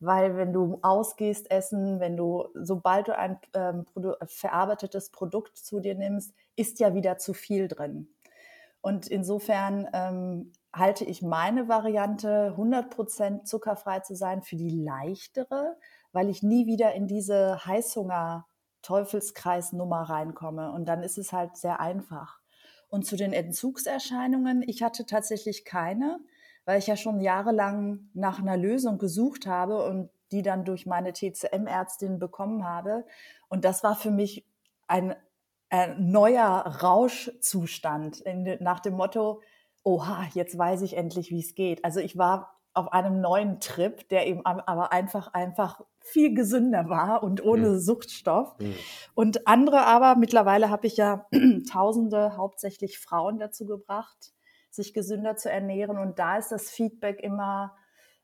weil 0.00 0.36
wenn 0.36 0.52
du 0.52 0.78
ausgehst 0.82 1.50
essen, 1.50 2.00
wenn 2.00 2.16
du, 2.16 2.48
sobald 2.54 3.08
du 3.08 3.16
ein 3.16 3.38
ähm, 3.54 3.86
verarbeitetes 4.26 5.10
Produkt 5.10 5.56
zu 5.56 5.80
dir 5.80 5.94
nimmst, 5.94 6.34
ist 6.56 6.80
ja 6.80 6.94
wieder 6.94 7.18
zu 7.18 7.34
viel 7.34 7.68
drin. 7.68 8.08
Und 8.82 9.06
insofern 9.06 9.88
ähm, 9.92 10.52
halte 10.74 11.04
ich 11.04 11.22
meine 11.22 11.68
Variante, 11.68 12.54
100% 12.56 13.44
zuckerfrei 13.44 14.00
zu 14.00 14.14
sein, 14.14 14.42
für 14.42 14.56
die 14.56 14.70
leichtere, 14.70 15.78
weil 16.12 16.28
ich 16.28 16.42
nie 16.42 16.66
wieder 16.66 16.92
in 16.92 17.06
diese 17.06 17.64
Heißhunger 17.64 18.46
Teufelskreisnummer 18.82 20.02
reinkomme. 20.02 20.72
Und 20.72 20.86
dann 20.86 21.02
ist 21.02 21.16
es 21.16 21.32
halt 21.32 21.56
sehr 21.56 21.80
einfach. 21.80 22.40
Und 22.88 23.06
zu 23.06 23.16
den 23.16 23.32
Entzugserscheinungen, 23.32 24.62
ich 24.66 24.82
hatte 24.82 25.06
tatsächlich 25.06 25.64
keine, 25.64 26.18
weil 26.64 26.78
ich 26.78 26.88
ja 26.88 26.96
schon 26.96 27.20
jahrelang 27.20 28.10
nach 28.12 28.38
einer 28.38 28.56
Lösung 28.56 28.98
gesucht 28.98 29.46
habe 29.46 29.84
und 29.84 30.10
die 30.32 30.42
dann 30.42 30.64
durch 30.64 30.86
meine 30.86 31.12
TCM-Ärztin 31.12 32.18
bekommen 32.18 32.64
habe. 32.64 33.06
Und 33.48 33.64
das 33.64 33.84
war 33.84 33.94
für 33.94 34.10
mich 34.10 34.46
ein, 34.88 35.14
ein 35.72 36.10
neuer 36.10 36.66
Rauschzustand 36.82 38.20
in, 38.20 38.58
nach 38.60 38.80
dem 38.80 38.94
Motto, 38.94 39.40
oha, 39.82 40.26
jetzt 40.34 40.56
weiß 40.56 40.82
ich 40.82 40.96
endlich, 40.96 41.30
wie 41.30 41.40
es 41.40 41.54
geht. 41.54 41.82
Also 41.84 41.98
ich 41.98 42.18
war 42.18 42.60
auf 42.74 42.92
einem 42.92 43.20
neuen 43.22 43.58
Trip, 43.58 44.06
der 44.10 44.26
eben 44.26 44.44
aber 44.44 44.92
einfach, 44.92 45.32
einfach 45.32 45.80
viel 46.00 46.34
gesünder 46.34 46.90
war 46.90 47.22
und 47.22 47.42
ohne 47.42 47.70
mhm. 47.70 47.78
Suchtstoff. 47.78 48.54
Mhm. 48.58 48.74
Und 49.14 49.46
andere 49.46 49.86
aber, 49.86 50.16
mittlerweile 50.16 50.68
habe 50.68 50.86
ich 50.86 50.98
ja 50.98 51.26
Tausende, 51.70 52.36
hauptsächlich 52.36 52.98
Frauen 52.98 53.38
dazu 53.38 53.66
gebracht, 53.66 54.34
sich 54.70 54.92
gesünder 54.92 55.36
zu 55.36 55.50
ernähren. 55.50 55.98
Und 55.98 56.18
da 56.18 56.36
ist 56.36 56.52
das 56.52 56.68
Feedback 56.70 57.20
immer 57.22 57.74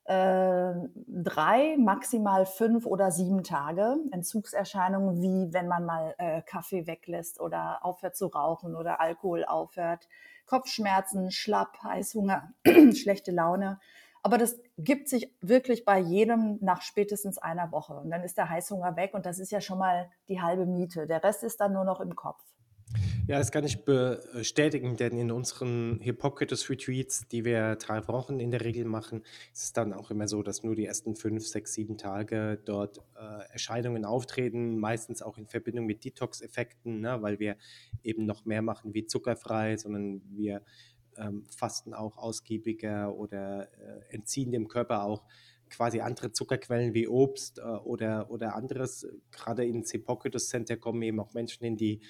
äh, 0.08 0.72
drei, 1.06 1.76
maximal 1.78 2.46
fünf 2.46 2.86
oder 2.86 3.10
sieben 3.10 3.44
Tage. 3.44 3.96
Entzugserscheinungen 4.10 5.20
wie 5.20 5.52
wenn 5.52 5.68
man 5.68 5.84
mal 5.84 6.14
äh, 6.16 6.40
Kaffee 6.40 6.86
weglässt 6.86 7.40
oder 7.40 7.84
aufhört 7.84 8.16
zu 8.16 8.28
rauchen 8.28 8.74
oder 8.74 9.00
Alkohol 9.00 9.44
aufhört. 9.44 10.08
Kopfschmerzen, 10.46 11.30
Schlapp, 11.30 11.82
Heißhunger, 11.82 12.54
schlechte 12.94 13.32
Laune. 13.32 13.80
Aber 14.22 14.38
das 14.38 14.58
gibt 14.78 15.10
sich 15.10 15.30
wirklich 15.42 15.84
bei 15.84 15.98
jedem 15.98 16.58
nach 16.62 16.80
spätestens 16.80 17.36
einer 17.36 17.70
Woche. 17.70 17.92
Und 17.92 18.10
dann 18.10 18.24
ist 18.24 18.38
der 18.38 18.48
Heißhunger 18.48 18.96
weg 18.96 19.12
und 19.12 19.26
das 19.26 19.38
ist 19.38 19.52
ja 19.52 19.60
schon 19.60 19.78
mal 19.78 20.10
die 20.28 20.40
halbe 20.40 20.64
Miete. 20.64 21.06
Der 21.06 21.22
Rest 21.22 21.44
ist 21.44 21.60
dann 21.60 21.74
nur 21.74 21.84
noch 21.84 22.00
im 22.00 22.16
Kopf. 22.16 22.42
Ja, 23.28 23.36
das 23.36 23.52
kann 23.52 23.62
ich 23.62 23.84
bestätigen, 23.84 24.96
denn 24.96 25.18
in 25.18 25.30
unseren 25.30 26.00
Hippocrates 26.00 26.70
Retreats, 26.70 27.28
die 27.28 27.44
wir 27.44 27.76
drei 27.76 28.08
Wochen 28.08 28.40
in 28.40 28.50
der 28.50 28.64
Regel 28.64 28.86
machen, 28.86 29.22
ist 29.52 29.64
es 29.64 29.72
dann 29.74 29.92
auch 29.92 30.10
immer 30.10 30.26
so, 30.26 30.42
dass 30.42 30.62
nur 30.62 30.74
die 30.74 30.86
ersten 30.86 31.14
fünf, 31.14 31.46
sechs, 31.46 31.74
sieben 31.74 31.98
Tage 31.98 32.58
dort 32.64 33.02
äh, 33.16 33.52
Erscheinungen 33.52 34.06
auftreten, 34.06 34.78
meistens 34.78 35.20
auch 35.20 35.36
in 35.36 35.46
Verbindung 35.46 35.84
mit 35.84 36.06
Detox-Effekten, 36.06 37.02
ne, 37.02 37.20
weil 37.20 37.38
wir 37.38 37.58
eben 38.02 38.24
noch 38.24 38.46
mehr 38.46 38.62
machen 38.62 38.94
wie 38.94 39.04
zuckerfrei, 39.04 39.76
sondern 39.76 40.22
wir 40.30 40.62
ähm, 41.18 41.44
fasten 41.54 41.92
auch 41.92 42.16
ausgiebiger 42.16 43.14
oder 43.14 43.68
äh, 43.74 44.14
entziehen 44.14 44.52
dem 44.52 44.68
Körper 44.68 45.04
auch 45.04 45.26
quasi 45.68 46.00
andere 46.00 46.32
Zuckerquellen 46.32 46.94
wie 46.94 47.08
Obst 47.08 47.58
äh, 47.58 47.62
oder, 47.62 48.30
oder 48.30 48.54
anderes. 48.54 49.06
Gerade 49.30 49.66
ins 49.66 49.90
Hippocrates 49.90 50.48
Center 50.48 50.78
kommen 50.78 51.02
eben 51.02 51.20
auch 51.20 51.34
Menschen 51.34 51.62
hin, 51.64 51.76
die 51.76 52.00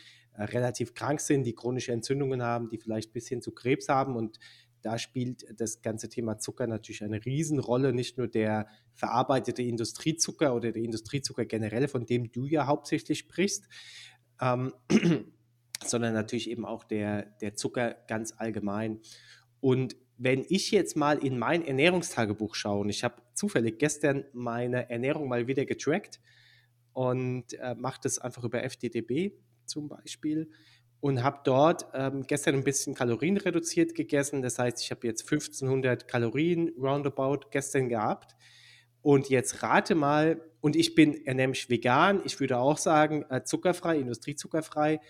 relativ 0.44 0.94
krank 0.94 1.20
sind, 1.20 1.44
die 1.44 1.54
chronische 1.54 1.92
Entzündungen 1.92 2.42
haben, 2.42 2.68
die 2.68 2.78
vielleicht 2.78 3.10
ein 3.10 3.12
bisschen 3.12 3.42
zu 3.42 3.52
Krebs 3.52 3.88
haben 3.88 4.16
und 4.16 4.38
da 4.82 4.98
spielt 4.98 5.44
das 5.58 5.82
ganze 5.82 6.08
Thema 6.08 6.38
Zucker 6.38 6.66
natürlich 6.66 7.02
eine 7.02 7.24
Riesenrolle, 7.24 7.92
nicht 7.92 8.18
nur 8.18 8.28
der 8.28 8.68
verarbeitete 8.94 9.62
Industriezucker 9.62 10.54
oder 10.54 10.72
der 10.72 10.82
Industriezucker 10.82 11.44
generell, 11.44 11.88
von 11.88 12.06
dem 12.06 12.30
du 12.30 12.46
ja 12.46 12.66
hauptsächlich 12.66 13.18
sprichst, 13.18 13.68
ähm, 14.40 14.72
sondern 15.84 16.14
natürlich 16.14 16.50
eben 16.50 16.64
auch 16.64 16.84
der, 16.84 17.22
der 17.40 17.54
Zucker 17.54 17.96
ganz 18.06 18.34
allgemein. 18.36 19.00
Und 19.60 19.96
wenn 20.16 20.44
ich 20.48 20.70
jetzt 20.70 20.96
mal 20.96 21.18
in 21.18 21.38
mein 21.38 21.64
Ernährungstagebuch 21.64 22.54
schaue, 22.54 22.80
und 22.80 22.88
ich 22.88 23.04
habe 23.04 23.22
zufällig 23.34 23.78
gestern 23.78 24.24
meine 24.32 24.90
Ernährung 24.90 25.28
mal 25.28 25.46
wieder 25.46 25.64
getrackt 25.64 26.20
und 26.92 27.54
äh, 27.54 27.74
mache 27.76 28.00
das 28.02 28.18
einfach 28.18 28.44
über 28.44 28.62
FDDB 28.64 29.32
zum 29.68 29.88
Beispiel 29.88 30.50
und 31.00 31.22
habe 31.22 31.40
dort 31.44 31.86
ähm, 31.94 32.24
gestern 32.26 32.56
ein 32.56 32.64
bisschen 32.64 32.94
Kalorien 32.94 33.36
reduziert 33.36 33.94
gegessen. 33.94 34.42
Das 34.42 34.58
heißt, 34.58 34.82
ich 34.82 34.90
habe 34.90 35.06
jetzt 35.06 35.22
1500 35.22 36.08
Kalorien 36.08 36.72
roundabout 36.78 37.50
gestern 37.50 37.88
gehabt. 37.88 38.34
Und 39.00 39.28
jetzt 39.28 39.62
rate 39.62 39.94
mal, 39.94 40.40
und 40.60 40.74
ich 40.74 40.96
bin 40.96 41.22
nämlich 41.24 41.70
vegan, 41.70 42.20
ich 42.24 42.40
würde 42.40 42.58
auch 42.58 42.78
sagen, 42.78 43.24
äh, 43.30 43.44
zuckerfrei, 43.44 43.98
industriezuckerfrei 43.98 45.00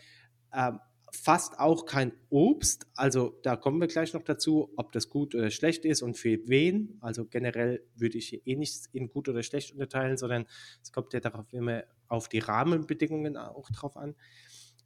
ähm, 0.55 0.81
fast 1.13 1.59
auch 1.59 1.87
kein 1.87 2.13
Obst. 2.29 2.87
Also 2.95 3.39
da 3.43 3.57
kommen 3.57 3.81
wir 3.81 3.89
gleich 3.89 4.13
noch 4.13 4.23
dazu, 4.23 4.73
ob 4.77 4.93
das 4.93 5.09
gut 5.09 5.35
oder 5.35 5.51
schlecht 5.51 5.87
ist 5.87 6.03
und 6.03 6.19
für 6.19 6.39
wen. 6.49 6.99
Also 7.01 7.25
generell 7.25 7.83
würde 7.95 8.19
ich 8.19 8.47
eh 8.47 8.57
nichts 8.57 8.87
in 8.93 9.09
gut 9.09 9.29
oder 9.29 9.43
schlecht 9.43 9.73
unterteilen, 9.73 10.17
sondern 10.17 10.47
es 10.83 10.93
kommt 10.93 11.15
ja 11.15 11.21
darauf 11.21 11.53
immer 11.53 11.85
auf 12.09 12.29
die 12.29 12.41
Rahmenbedingungen 12.41 13.37
auch 13.37 13.71
drauf 13.71 13.97
an. 13.97 14.15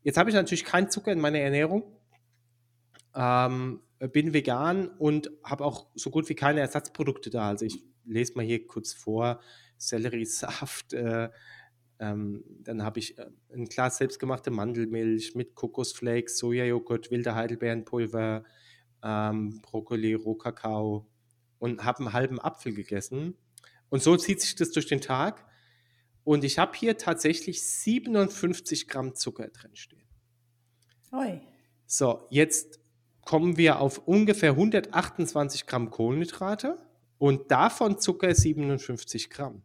Jetzt 0.02 0.16
habe 0.16 0.30
ich 0.30 0.34
natürlich 0.36 0.64
keinen 0.64 0.90
Zucker 0.90 1.12
in 1.12 1.20
meiner 1.20 1.38
Ernährung. 1.38 1.84
Ähm, 3.14 3.80
bin 3.98 4.34
vegan 4.34 4.88
und 4.88 5.30
habe 5.44 5.64
auch 5.64 5.86
so 5.94 6.10
gut 6.10 6.28
wie 6.28 6.34
keine 6.34 6.60
Ersatzprodukte 6.60 7.30
da. 7.30 7.48
Also 7.48 7.64
ich 7.66 7.84
lese 8.04 8.34
mal 8.34 8.44
hier 8.44 8.66
kurz 8.66 8.92
vor: 8.92 9.40
Selleriesaft, 9.78 10.92
äh, 10.92 11.28
ähm, 12.00 12.42
dann 12.60 12.82
habe 12.82 12.98
ich 12.98 13.16
äh, 13.18 13.30
ein 13.54 13.66
Glas 13.66 13.98
selbstgemachte 13.98 14.50
Mandelmilch 14.50 15.36
mit 15.36 15.54
Kokosflakes, 15.54 16.36
Sojajoghurt, 16.38 17.10
wilder 17.12 17.36
Heidelbeerenpulver, 17.36 18.44
ähm, 19.04 19.60
Brokkoli, 19.62 20.14
Rohkakao 20.14 21.06
und 21.58 21.84
habe 21.84 22.00
einen 22.00 22.12
halben 22.12 22.40
Apfel 22.40 22.74
gegessen. 22.74 23.36
Und 23.88 24.02
so 24.02 24.16
zieht 24.16 24.40
sich 24.40 24.56
das 24.56 24.72
durch 24.72 24.86
den 24.86 25.00
Tag. 25.00 25.46
Und 26.24 26.44
ich 26.44 26.58
habe 26.58 26.76
hier 26.76 26.98
tatsächlich 26.98 27.62
57 27.62 28.88
Gramm 28.88 29.14
Zucker 29.14 29.48
drin 29.48 29.74
stehen. 29.74 30.06
Oi. 31.12 31.40
So, 31.86 32.26
jetzt 32.30 32.80
kommen 33.24 33.56
wir 33.56 33.80
auf 33.80 33.98
ungefähr 34.06 34.50
128 34.50 35.66
Gramm 35.66 35.90
Kohlenhydrate 35.90 36.78
und 37.18 37.50
davon 37.50 37.98
Zucker 37.98 38.34
57 38.34 39.30
Gramm. 39.30 39.62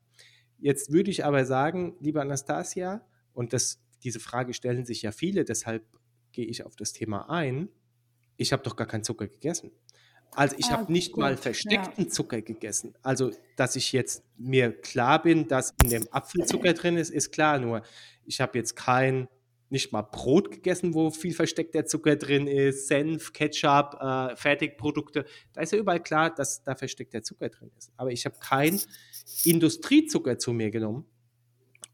Jetzt 0.59 0.91
würde 0.91 1.11
ich 1.11 1.25
aber 1.25 1.45
sagen, 1.45 1.95
liebe 1.99 2.21
Anastasia, 2.21 3.05
und 3.33 3.53
das, 3.53 3.79
diese 4.03 4.19
Frage 4.19 4.53
stellen 4.53 4.85
sich 4.85 5.03
ja 5.03 5.11
viele, 5.11 5.45
deshalb 5.45 5.85
gehe 6.31 6.45
ich 6.45 6.65
auf 6.65 6.75
das 6.75 6.93
Thema 6.93 7.29
ein. 7.29 7.69
Ich 8.35 8.51
habe 8.51 8.63
doch 8.63 8.75
gar 8.75 8.87
keinen 8.87 9.03
Zucker 9.03 9.27
gegessen. 9.27 9.71
Also 10.36 10.55
ich 10.57 10.67
ah, 10.67 10.77
habe 10.77 10.91
nicht 10.91 11.13
gut, 11.13 11.22
mal 11.22 11.38
versteckten 11.38 12.05
ja. 12.05 12.10
Zucker 12.10 12.41
gegessen. 12.41 12.93
Also, 13.01 13.31
dass 13.55 13.75
ich 13.75 13.91
jetzt 13.91 14.24
mir 14.38 14.72
klar 14.72 15.22
bin, 15.22 15.48
dass 15.48 15.74
in 15.84 15.89
dem 15.89 16.07
Apfel 16.12 16.46
Zucker 16.46 16.74
drin 16.74 16.98
ist, 16.98 17.10
ist 17.10 17.31
klar. 17.31 17.60
Nur 17.60 17.81
ich 18.25 18.39
habe 18.39 18.57
jetzt 18.57 18.75
kein, 18.75 19.27
nicht 19.69 19.91
mal 19.91 20.03
Brot 20.03 20.51
gegessen, 20.51 20.93
wo 20.93 21.10
viel 21.10 21.34
versteckter 21.34 21.86
Zucker 21.86 22.15
drin 22.15 22.48
ist, 22.48 22.88
Senf, 22.88 23.34
Ketchup, 23.34 23.98
äh, 24.00 24.36
Fertigprodukte. 24.36 25.25
Da 25.53 25.62
ist 25.62 25.74
ja 25.74 25.79
überall 25.79 26.03
klar, 26.03 26.34
dass 26.34 26.63
da 26.63 26.75
versteckter 26.75 27.24
Zucker 27.24 27.50
drin 27.50 27.72
ist. 27.77 27.91
Aber 27.98 28.12
ich 28.12 28.25
habe 28.25 28.38
kein 28.39 28.79
Industriezucker 29.43 30.38
zu 30.38 30.53
mir 30.53 30.69
genommen. 30.69 31.05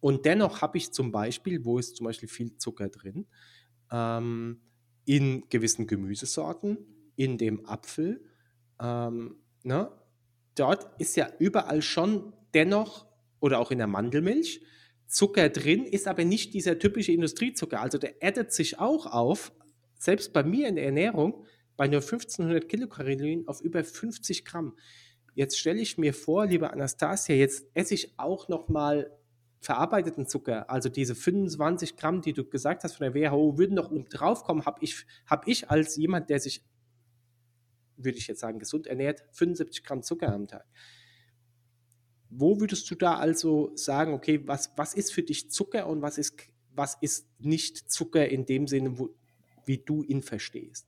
Und 0.02 0.26
dennoch 0.26 0.62
habe 0.62 0.78
ich 0.78 0.92
zum 0.92 1.14
Beispiel, 1.14 1.64
wo 1.64 1.80
ist 1.80 1.96
zum 1.96 2.06
Beispiel 2.06 2.28
viel 2.28 2.58
Zucker 2.58 2.90
drin, 2.90 3.26
ähm, 3.90 4.60
in 5.06 5.46
gewissen 5.50 5.88
Gemüsesorten, 5.88 6.78
in 7.16 7.38
dem 7.38 7.66
Apfel. 7.66 8.24
Ähm, 8.82 9.38
ne? 9.64 9.92
Dort 10.56 10.90
ist 11.00 11.16
ja 11.16 11.30
überall 11.40 11.82
schon 11.82 12.34
dennoch 12.54 13.08
oder 13.40 13.60
auch 13.60 13.72
in 13.72 13.78
der 13.78 13.88
Mandelmilch 13.88 14.62
Zucker 15.08 15.50
drin, 15.50 15.86
ist 15.86 16.08
aber 16.08 16.26
nicht 16.26 16.54
dieser 16.54 16.80
typische 16.80 17.12
Industriezucker. 17.12 17.82
Also 17.82 17.98
der 17.98 18.16
addet 18.22 18.52
sich 18.52 18.80
auch 18.80 19.06
auf, 19.06 19.52
selbst 19.98 20.34
bei 20.34 20.44
mir 20.44 20.68
in 20.68 20.76
der 20.76 20.86
Ernährung, 20.86 21.46
bei 21.78 21.88
nur 21.88 22.02
1500 22.02 22.68
Kilokalorien 22.68 23.48
auf 23.48 23.62
über 23.62 23.84
50 23.84 24.46
Gramm. 24.46 24.76
Jetzt 25.36 25.60
stelle 25.60 25.82
ich 25.82 25.98
mir 25.98 26.14
vor, 26.14 26.46
liebe 26.46 26.72
Anastasia, 26.72 27.36
jetzt 27.36 27.66
esse 27.74 27.94
ich 27.94 28.18
auch 28.18 28.48
noch 28.48 28.70
mal 28.70 29.12
verarbeiteten 29.60 30.28
Zucker, 30.28 30.70
also 30.70 30.90
diese 30.90 31.16
25 31.16 31.96
Gramm, 31.96 32.22
die 32.22 32.34
du 32.34 32.44
gesagt 32.44 32.84
hast 32.84 32.98
von 32.98 33.12
der 33.12 33.32
WHO, 33.32 33.58
würden 33.58 33.76
noch 33.76 33.92
drauf 34.10 34.44
kommen, 34.44 34.66
habe 34.66 34.80
ich, 34.82 35.06
hab 35.26 35.48
ich 35.48 35.70
als 35.70 35.96
jemand, 35.96 36.30
der 36.30 36.40
sich, 36.40 36.64
würde 37.98 38.18
ich 38.18 38.28
jetzt 38.28 38.40
sagen, 38.40 38.60
gesund 38.60 38.88
ernährt, 38.88 39.24
75 39.32 39.84
Gramm 39.84 40.04
Zucker 40.04 40.34
am 40.34 40.48
Tag. 40.48 40.66
Wo 42.30 42.60
würdest 42.60 42.90
du 42.90 42.96
da 42.96 43.16
also 43.16 43.72
sagen, 43.76 44.14
okay, 44.14 44.48
was, 44.48 44.72
was 44.76 44.94
ist 44.94 45.14
für 45.14 45.24
dich 45.24 45.52
Zucker 45.52 45.88
und 45.88 46.02
was 46.02 46.18
ist, 46.18 46.36
was 46.74 46.98
ist 47.02 47.28
nicht 47.40 47.92
Zucker 47.92 48.28
in 48.28 48.46
dem 48.46 48.68
Sinne, 48.68 48.98
wo, 48.98 49.10
wie 49.66 49.78
du 49.78 50.04
ihn 50.04 50.22
verstehst? 50.22 50.88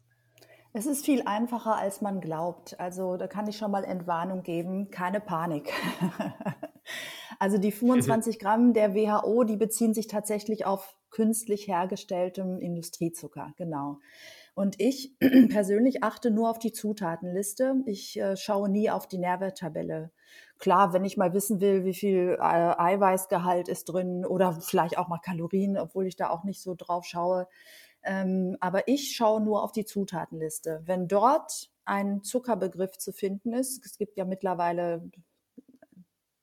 Es 0.78 0.86
ist 0.86 1.06
viel 1.06 1.22
einfacher, 1.26 1.78
als 1.78 2.02
man 2.02 2.20
glaubt. 2.20 2.78
Also 2.82 3.16
da 3.16 3.28
kann 3.28 3.48
ich 3.48 3.58
schon 3.58 3.72
mal 3.72 3.86
Entwarnung 3.86 4.44
geben. 4.44 4.92
Keine 4.92 5.22
Panik. 5.22 5.72
also 7.40 7.58
die 7.58 7.72
25 7.72 8.40
Gramm 8.42 8.74
der 8.74 8.94
WHO, 8.94 9.46
die 9.46 9.56
beziehen 9.56 9.94
sich 9.94 10.08
tatsächlich 10.08 10.66
auf 10.66 10.98
künstlich 11.12 11.70
hergestelltem 11.70 12.60
Industriezucker. 12.60 13.54
Genau. 13.56 14.00
Und 14.56 14.80
ich 14.80 15.16
persönlich 15.50 16.04
achte 16.04 16.32
nur 16.32 16.50
auf 16.50 16.60
die 16.60 16.72
Zutatenliste. 16.72 17.76
Ich 17.86 18.20
äh, 18.20 18.38
schaue 18.38 18.70
nie 18.70 18.90
auf 18.90 19.08
die 19.08 19.18
Nährwerttabelle. 19.18 20.12
Klar, 20.58 20.94
wenn 20.94 21.04
ich 21.04 21.18
mal 21.18 21.34
wissen 21.34 21.60
will, 21.60 21.84
wie 21.84 21.94
viel 21.94 22.38
äh, 22.40 22.42
Eiweißgehalt 22.42 23.68
ist 23.68 23.86
drin 23.86 24.26
oder 24.26 24.54
vielleicht 24.62 24.98
auch 24.98 25.10
mal 25.10 25.20
Kalorien, 25.20 25.78
obwohl 25.78 26.08
ich 26.08 26.16
da 26.16 26.30
auch 26.30 26.46
nicht 26.46 26.62
so 26.62 26.74
drauf 26.74 27.06
schaue, 27.06 27.48
ähm, 28.04 28.56
aber 28.62 28.88
ich 28.88 29.16
schaue 29.16 29.42
nur 29.42 29.64
auf 29.64 29.74
die 29.74 29.84
Zutatenliste. 29.84 30.82
Wenn 30.86 31.08
dort 31.08 31.70
ein 31.84 32.24
Zuckerbegriff 32.24 32.98
zu 32.98 33.12
finden 33.12 33.54
ist, 33.54 33.86
es 33.86 33.98
gibt 33.98 34.16
ja 34.18 34.26
mittlerweile 34.26 35.10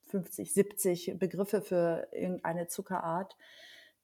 50, 0.08 0.52
70 0.52 1.18
Begriffe 1.18 1.62
für 1.62 2.08
irgendeine 2.12 2.66
Zuckerart, 2.66 3.36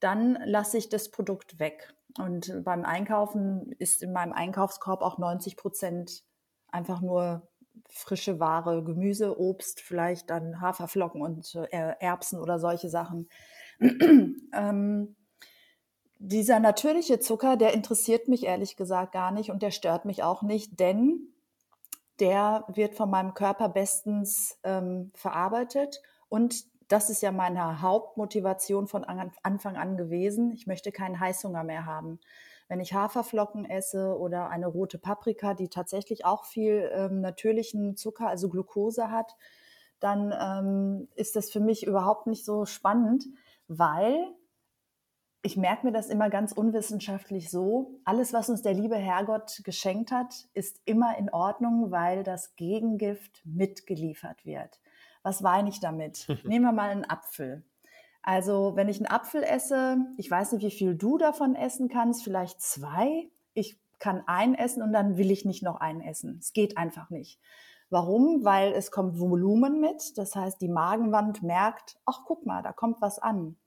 dann 0.00 0.38
lasse 0.45 0.78
ich 0.78 0.88
das 0.88 1.11
Produkt 1.11 1.59
weg. 1.59 1.95
Und 2.19 2.64
beim 2.64 2.85
Einkaufen 2.85 3.73
ist 3.78 4.02
in 4.02 4.12
meinem 4.12 4.33
Einkaufskorb 4.33 5.02
auch 5.02 5.19
90 5.19 5.57
Prozent 5.57 6.25
einfach 6.69 7.00
nur 7.00 7.49
frische 7.88 8.40
Ware, 8.40 8.83
Gemüse, 8.83 9.38
Obst, 9.38 9.81
vielleicht 9.81 10.31
dann 10.31 10.61
Haferflocken 10.61 11.23
und 11.23 11.55
äh, 11.71 11.95
Erbsen 12.00 12.40
oder 12.40 12.59
solche 12.59 12.88
Sachen. 12.88 13.28
ähm, 13.81 15.17
dieser 16.19 16.59
natürliche 16.59 17.21
Zucker, 17.21 17.57
der 17.57 17.75
interessiert 17.75 18.26
mich 18.28 18.45
ehrlich 18.45 18.76
gesagt 18.76 19.12
gar 19.12 19.31
nicht 19.31 19.50
und 19.50 19.62
der 19.62 19.71
stört 19.71 20.05
mich 20.05 20.23
auch 20.23 20.43
nicht, 20.43 20.81
denn 20.81 21.28
der 22.19 22.64
wird 22.69 22.97
von 22.97 23.11
meinem 23.11 23.35
Körper 23.35 23.69
bestens 23.69 24.59
ähm, 24.64 25.12
verarbeitet 25.14 26.02
und 26.28 26.64
das 26.88 27.11
ist 27.11 27.23
ja 27.23 27.33
meine 27.33 27.83
Hauptmotivation 27.83 28.87
von 28.88 29.04
Anfang 29.04 29.76
an 29.76 29.97
gewesen. 29.97 30.52
Ich 30.52 30.66
möchte 30.66 30.90
keinen 30.90 31.21
Heißhunger 31.21 31.62
mehr 31.62 31.85
haben. 31.87 32.18
Wenn 32.68 32.80
ich 32.80 32.92
Haferflocken 32.92 33.64
esse 33.64 34.18
oder 34.18 34.49
eine 34.49 34.66
rote 34.66 34.99
Paprika, 34.99 35.54
die 35.54 35.68
tatsächlich 35.68 36.25
auch 36.25 36.45
viel 36.45 36.90
ähm, 36.92 37.21
natürlichen 37.21 37.97
Zucker, 37.97 38.28
also 38.28 38.49
Glucose 38.49 39.11
hat, 39.11 39.37
dann 40.00 40.35
ähm, 40.38 41.09
ist 41.14 41.37
das 41.37 41.50
für 41.50 41.61
mich 41.61 41.87
überhaupt 41.87 42.26
nicht 42.26 42.45
so 42.45 42.66
spannend, 42.66 43.25
weil 43.68 44.35
ich 45.42 45.57
merke 45.57 45.87
mir 45.87 45.92
das 45.92 46.09
immer 46.09 46.30
ganz 46.30 46.52
unwissenschaftlich 46.52 47.50
so. 47.50 48.00
Alles, 48.04 48.33
was 48.33 48.49
uns 48.49 48.62
der 48.62 48.75
liebe 48.75 48.97
Herrgott 48.97 49.62
geschenkt 49.64 50.11
hat, 50.11 50.49
ist 50.52 50.80
immer 50.85 51.16
in 51.16 51.31
Ordnung, 51.31 51.90
weil 51.90 52.22
das 52.22 52.57
Gegengift 52.57 53.42
mitgeliefert 53.44 54.44
wird. 54.44 54.81
Was 55.29 55.43
weine 55.43 55.69
ich 55.69 55.79
damit? 55.79 56.27
Nehmen 56.45 56.64
wir 56.64 56.73
mal 56.73 56.88
einen 56.88 57.05
Apfel. 57.05 57.62
Also, 58.23 58.77
wenn 58.77 58.88
ich 58.88 58.97
einen 58.97 59.11
Apfel 59.11 59.43
esse, 59.43 59.99
ich 60.17 60.31
weiß 60.31 60.53
nicht, 60.53 60.64
wie 60.64 60.71
viel 60.71 60.95
du 60.95 61.19
davon 61.19 61.55
essen 61.55 61.91
kannst, 61.91 62.25
vielleicht 62.25 62.62
zwei. 62.62 63.29
Ich 63.53 63.79
kann 63.99 64.23
einen 64.27 64.55
essen 64.55 64.83
und 64.83 64.91
dann 64.91 65.19
will 65.19 65.31
ich 65.31 65.45
nicht 65.45 65.62
noch 65.62 65.83
einen 65.83 66.01
essen. 66.01 66.38
Es 66.41 66.55
geht 66.55 66.79
einfach 66.79 67.11
nicht. 67.11 67.38
Warum? 67.91 68.43
Weil 68.43 68.73
es 68.73 68.91
kommt 68.91 69.21
Volumen 69.21 69.81
mit. 69.81 70.17
Das 70.17 70.35
heißt, 70.35 70.62
die 70.62 70.69
Magenwand 70.71 71.43
merkt, 71.43 71.99
ach, 72.07 72.21
guck 72.25 72.47
mal, 72.47 72.62
da 72.62 72.73
kommt 72.73 73.03
was 73.03 73.19
an. 73.19 73.59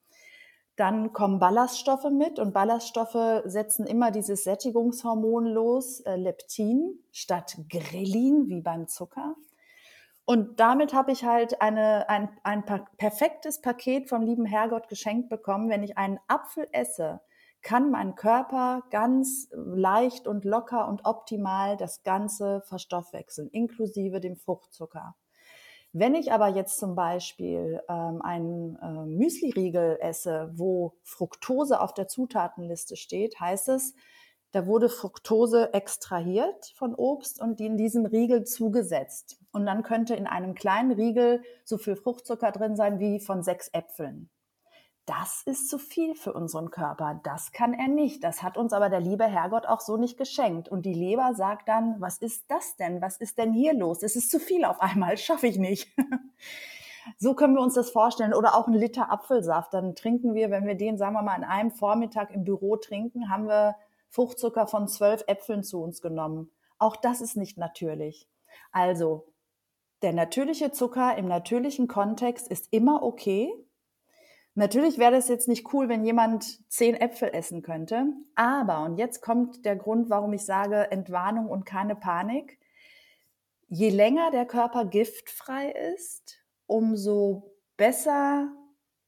Dann 0.78 1.14
kommen 1.14 1.38
Ballaststoffe 1.38 2.10
mit 2.10 2.40
und 2.40 2.56
Ballaststoffe 2.56 3.44
setzen 3.46 3.86
immer 3.86 4.10
dieses 4.10 4.46
Sättigungshormon 4.46 5.46
los, 5.46 6.00
äh, 6.00 6.16
Leptin 6.16 7.04
statt 7.12 7.56
Grelin 7.70 8.50
wie 8.50 8.62
beim 8.62 8.88
Zucker. 8.88 9.36
Und 10.32 10.62
damit 10.62 10.94
habe 10.94 11.12
ich 11.12 11.26
halt 11.26 11.62
eine, 11.62 12.08
ein, 12.08 12.30
ein 12.44 12.64
perfektes 12.96 13.60
Paket 13.60 14.08
vom 14.08 14.22
lieben 14.22 14.46
Herrgott 14.46 14.88
geschenkt 14.88 15.28
bekommen. 15.28 15.70
Wenn 15.70 15.84
ich 15.84 15.98
einen 15.98 16.22
Apfel 16.30 16.70
esse, 16.72 17.20
kann 17.62 17.92
mein 17.92 18.16
Körper 18.16 18.84
ganz 18.92 19.50
leicht 19.52 20.28
und 20.28 20.46
locker 20.46 20.88
und 20.88 21.04
optimal 21.04 21.76
das 21.76 22.04
Ganze 22.04 22.62
verstoffwechseln, 22.62 23.50
inklusive 23.50 24.22
dem 24.22 24.38
Fruchtzucker. 24.38 25.18
Wenn 25.92 26.16
ich 26.16 26.32
aber 26.32 26.48
jetzt 26.48 26.80
zum 26.80 26.96
Beispiel 26.96 27.82
ähm, 27.90 28.22
einen 28.22 28.78
äh, 28.78 29.06
Müsli-Riegel 29.08 29.98
esse, 30.00 30.50
wo 30.54 30.94
Fructose 31.04 31.82
auf 31.82 31.94
der 31.94 32.08
Zutatenliste 32.08 32.96
steht, 32.96 33.38
heißt 33.42 33.68
es, 33.68 33.96
da 34.52 34.66
wurde 34.66 34.90
Fructose 34.90 35.74
extrahiert 35.74 36.74
von 36.76 36.94
Obst 36.96 37.42
und 37.42 37.60
die 37.60 37.66
in 37.66 37.78
diesem 37.78 38.06
Riegel 38.06 38.44
zugesetzt. 38.44 39.40
Und 39.52 39.66
dann 39.66 39.84
könnte 39.84 40.16
in 40.16 40.28
einem 40.28 40.56
kleinen 40.56 40.92
Riegel 40.92 41.42
so 41.64 41.78
viel 41.78 41.96
Fruchtzucker 41.96 42.52
drin 42.52 42.76
sein 42.76 43.00
wie 43.00 43.20
von 43.20 43.44
sechs 43.44 43.70
Äpfeln 43.74 44.30
das 45.06 45.42
ist 45.46 45.70
zu 45.70 45.78
viel 45.78 46.16
für 46.16 46.32
unseren 46.32 46.70
Körper. 46.70 47.20
Das 47.24 47.52
kann 47.52 47.74
er 47.74 47.88
nicht. 47.88 48.24
Das 48.24 48.44
hat 48.44 48.58
uns 48.58 48.72
aber 48.72 48.90
der 48.90 49.02
liebe 49.02 49.26
Herrgott 49.26 49.66
auch 49.66 49.82
so 49.82 49.98
nicht 49.98 50.18
geschenkt. 50.18 50.70
Und 50.70 50.86
die 50.86 50.94
Leber 50.94 51.34
sagt 51.34 51.68
dann, 51.68 52.00
was 52.00 52.18
ist 52.20 52.46
das 52.50 52.78
denn? 52.78 53.02
Was 53.02 53.18
ist 53.18 53.38
denn 53.38 53.52
hier 53.52 53.74
los? 53.74 54.04
Es 54.04 54.16
ist 54.16 54.32
zu 54.32 54.40
viel 54.40 54.64
auf 54.64 54.80
einmal. 54.80 55.18
Schaffe 55.18 55.48
ich 55.48 55.58
nicht. 55.58 55.94
so 57.18 57.34
können 57.34 57.56
wir 57.56 57.62
uns 57.62 57.74
das 57.74 57.90
vorstellen. 57.90 58.34
Oder 58.34 58.56
auch 58.56 58.68
ein 58.68 58.74
Liter 58.74 59.12
Apfelsaft. 59.12 59.74
Dann 59.74 59.96
trinken 59.96 60.34
wir, 60.34 60.52
wenn 60.52 60.66
wir 60.66 60.76
den, 60.76 60.98
sagen 60.98 61.14
wir 61.14 61.24
mal, 61.24 61.36
an 61.36 61.44
einem 61.44 61.72
Vormittag 61.72 62.32
im 62.32 62.44
Büro 62.44 62.78
trinken, 62.78 63.30
haben 63.30 63.48
wir 63.48 63.76
Fruchtzucker 64.12 64.68
von 64.68 64.88
zwölf 64.88 65.24
Äpfeln 65.28 65.64
zu 65.64 65.82
uns 65.82 66.02
genommen. 66.02 66.52
Auch 66.78 66.96
das 66.96 67.22
ist 67.22 67.38
nicht 67.38 67.58
natürlich. 67.58 68.28
Also, 68.72 69.34
der 70.02 70.14
natürliche 70.14 70.72
Zucker 70.72 71.18
im 71.18 71.28
natürlichen 71.28 71.88
Kontext 71.88 72.48
ist 72.48 72.68
immer 72.72 73.04
okay. 73.04 73.54
Natürlich 74.54 74.98
wäre 74.98 75.14
das 75.14 75.30
jetzt 75.30 75.48
nicht 75.48 75.74
cool, 75.74 75.88
wenn 75.88 76.04
jemand 76.04 76.70
zehn 76.70 76.96
Äpfel 76.96 77.30
essen 77.34 77.62
könnte. 77.62 78.08
Aber, 78.36 78.84
und 78.84 78.98
jetzt 78.98 79.22
kommt 79.22 79.64
der 79.64 79.78
Grund, 79.78 80.10
warum 80.10 80.34
ich 80.34 80.44
sage 80.44 80.92
Entwarnung 80.92 81.48
und 81.48 81.66
keine 81.66 81.96
Panik. 81.96 82.60
Je 83.70 83.90
länger 83.90 84.32
der 84.32 84.46
Körper 84.46 84.84
giftfrei 84.84 85.72
ist, 85.96 86.44
umso 86.66 87.56
besser 87.78 88.50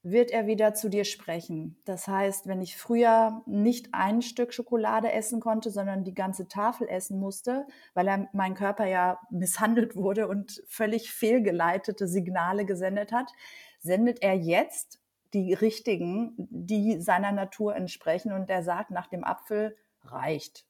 wird 0.04 0.32
er 0.32 0.48
wieder 0.48 0.74
zu 0.74 0.90
dir 0.90 1.06
sprechen. 1.06 1.78
Das 1.86 2.10
heißt, 2.10 2.46
wenn 2.46 2.62
ich 2.62 2.76
früher 2.76 3.42
nicht 3.46 3.90
ein 3.94 4.22
Stück 4.22 4.54
Schokolade 4.54 5.12
essen 5.14 5.40
konnte, 5.40 5.72
sondern 5.72 6.04
die 6.04 6.14
ganze 6.14 6.50
Tafel 6.50 6.90
essen 6.90 7.20
musste, 7.20 7.66
weil 7.94 8.10
er, 8.10 8.28
mein 8.34 8.54
Körper 8.54 8.86
ja 8.86 9.20
misshandelt 9.32 9.96
wurde 9.96 10.28
und 10.28 10.62
völlig 10.68 11.12
fehlgeleitete 11.12 12.08
Signale 12.08 12.66
gesendet 12.66 13.14
hat, 13.14 13.32
sendet 13.80 14.22
er 14.22 14.36
jetzt 14.36 15.00
die 15.34 15.54
richtigen, 15.54 16.34
die 16.38 17.00
seiner 17.00 17.32
Natur 17.32 17.76
entsprechen. 17.76 18.34
Und 18.34 18.50
der 18.50 18.62
sagt, 18.62 18.92
nach 18.92 19.08
dem 19.08 19.24
Apfel 19.24 19.76
reicht. 20.04 20.66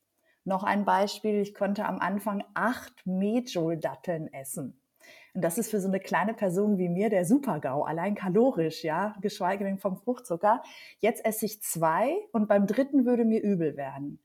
Noch 0.46 0.63
ein 0.63 0.86
Beispiel, 0.86 1.41
ich 1.41 1.56
konnte 1.56 1.86
am 1.86 2.00
Anfang 2.00 2.43
acht 2.54 3.06
Medjool-Datteln 3.06 4.32
essen. 4.32 4.80
Und 5.34 5.43
das 5.43 5.58
ist 5.58 5.71
für 5.71 5.80
so 5.80 5.88
eine 5.88 5.99
kleine 5.99 6.34
Person 6.34 6.78
wie 6.78 6.89
mir 6.89 7.10
der 7.10 7.26
Super-GAU, 7.26 7.84
allein 7.84 8.15
kalorisch, 8.15 8.84
ja, 8.84 9.15
geschweige 9.21 9.63
denn 9.63 9.80
vom 9.80 9.97
Fruchtzucker. 9.97 10.62
Jetzt 10.99 11.26
esse 11.26 11.45
ich 11.45 11.62
zwei 11.62 12.15
und 12.32 12.47
beim 12.47 12.67
dritten 12.67 13.06
würde 13.06 13.26
mir 13.26 13.41
übel 13.41 13.76
werden. 13.76 14.19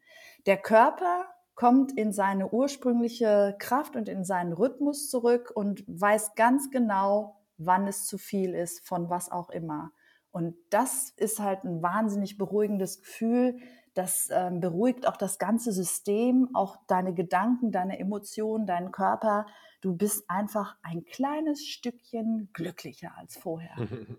Der 0.47 0.57
Körper 0.59 1.27
kommt 1.55 1.97
in 1.99 2.13
seine 2.13 2.51
ursprüngliche 2.51 3.57
Kraft 3.59 3.97
und 3.97 4.09
in 4.09 4.25
seinen 4.25 4.53
Rhythmus 4.53 5.11
zurück 5.11 5.51
und 5.55 5.83
weiß 5.89 6.35
ganz 6.35 6.71
genau, 6.71 7.41
wann 7.57 7.89
es 7.89 8.07
zu 8.07 8.19
viel 8.19 8.55
ist, 8.55 8.87
von 8.87 9.11
was 9.11 9.33
auch 9.33 9.51
immer. 9.51 9.91
Und 10.31 10.55
das 10.71 11.11
ist 11.17 11.41
halt 11.41 11.65
ein 11.65 11.83
wahnsinnig 11.83 12.39
beruhigendes 12.39 13.01
Gefühl, 13.01 13.59
Das 13.99 14.29
ähm, 14.31 14.61
beruhigt 14.61 15.09
auch 15.09 15.17
das 15.17 15.41
ganze 15.41 15.73
System, 15.73 16.51
auch 16.55 16.77
deine 16.87 17.15
Gedanken, 17.15 17.73
deine 17.73 17.99
Emotionen, 17.99 18.65
deinen 18.65 18.93
Körper. 18.93 19.47
Du 19.81 19.97
bist 19.97 20.29
einfach 20.29 20.77
ein 20.83 21.05
kleines 21.05 21.67
Stückchen 21.67 22.51
glücklicher 22.53 23.17
als 23.17 23.37
vorher. 23.37 23.77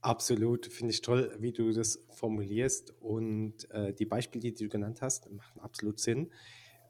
Absolut, 0.00 0.66
finde 0.66 0.92
ich 0.92 1.00
toll, 1.00 1.34
wie 1.40 1.52
du 1.52 1.72
das 1.72 2.06
formulierst. 2.10 2.94
Und 3.00 3.68
äh, 3.70 3.92
die 3.92 4.06
Beispiele, 4.06 4.52
die 4.52 4.64
du 4.64 4.68
genannt 4.68 5.02
hast, 5.02 5.30
machen 5.32 5.60
absolut 5.60 5.98
Sinn. 5.98 6.30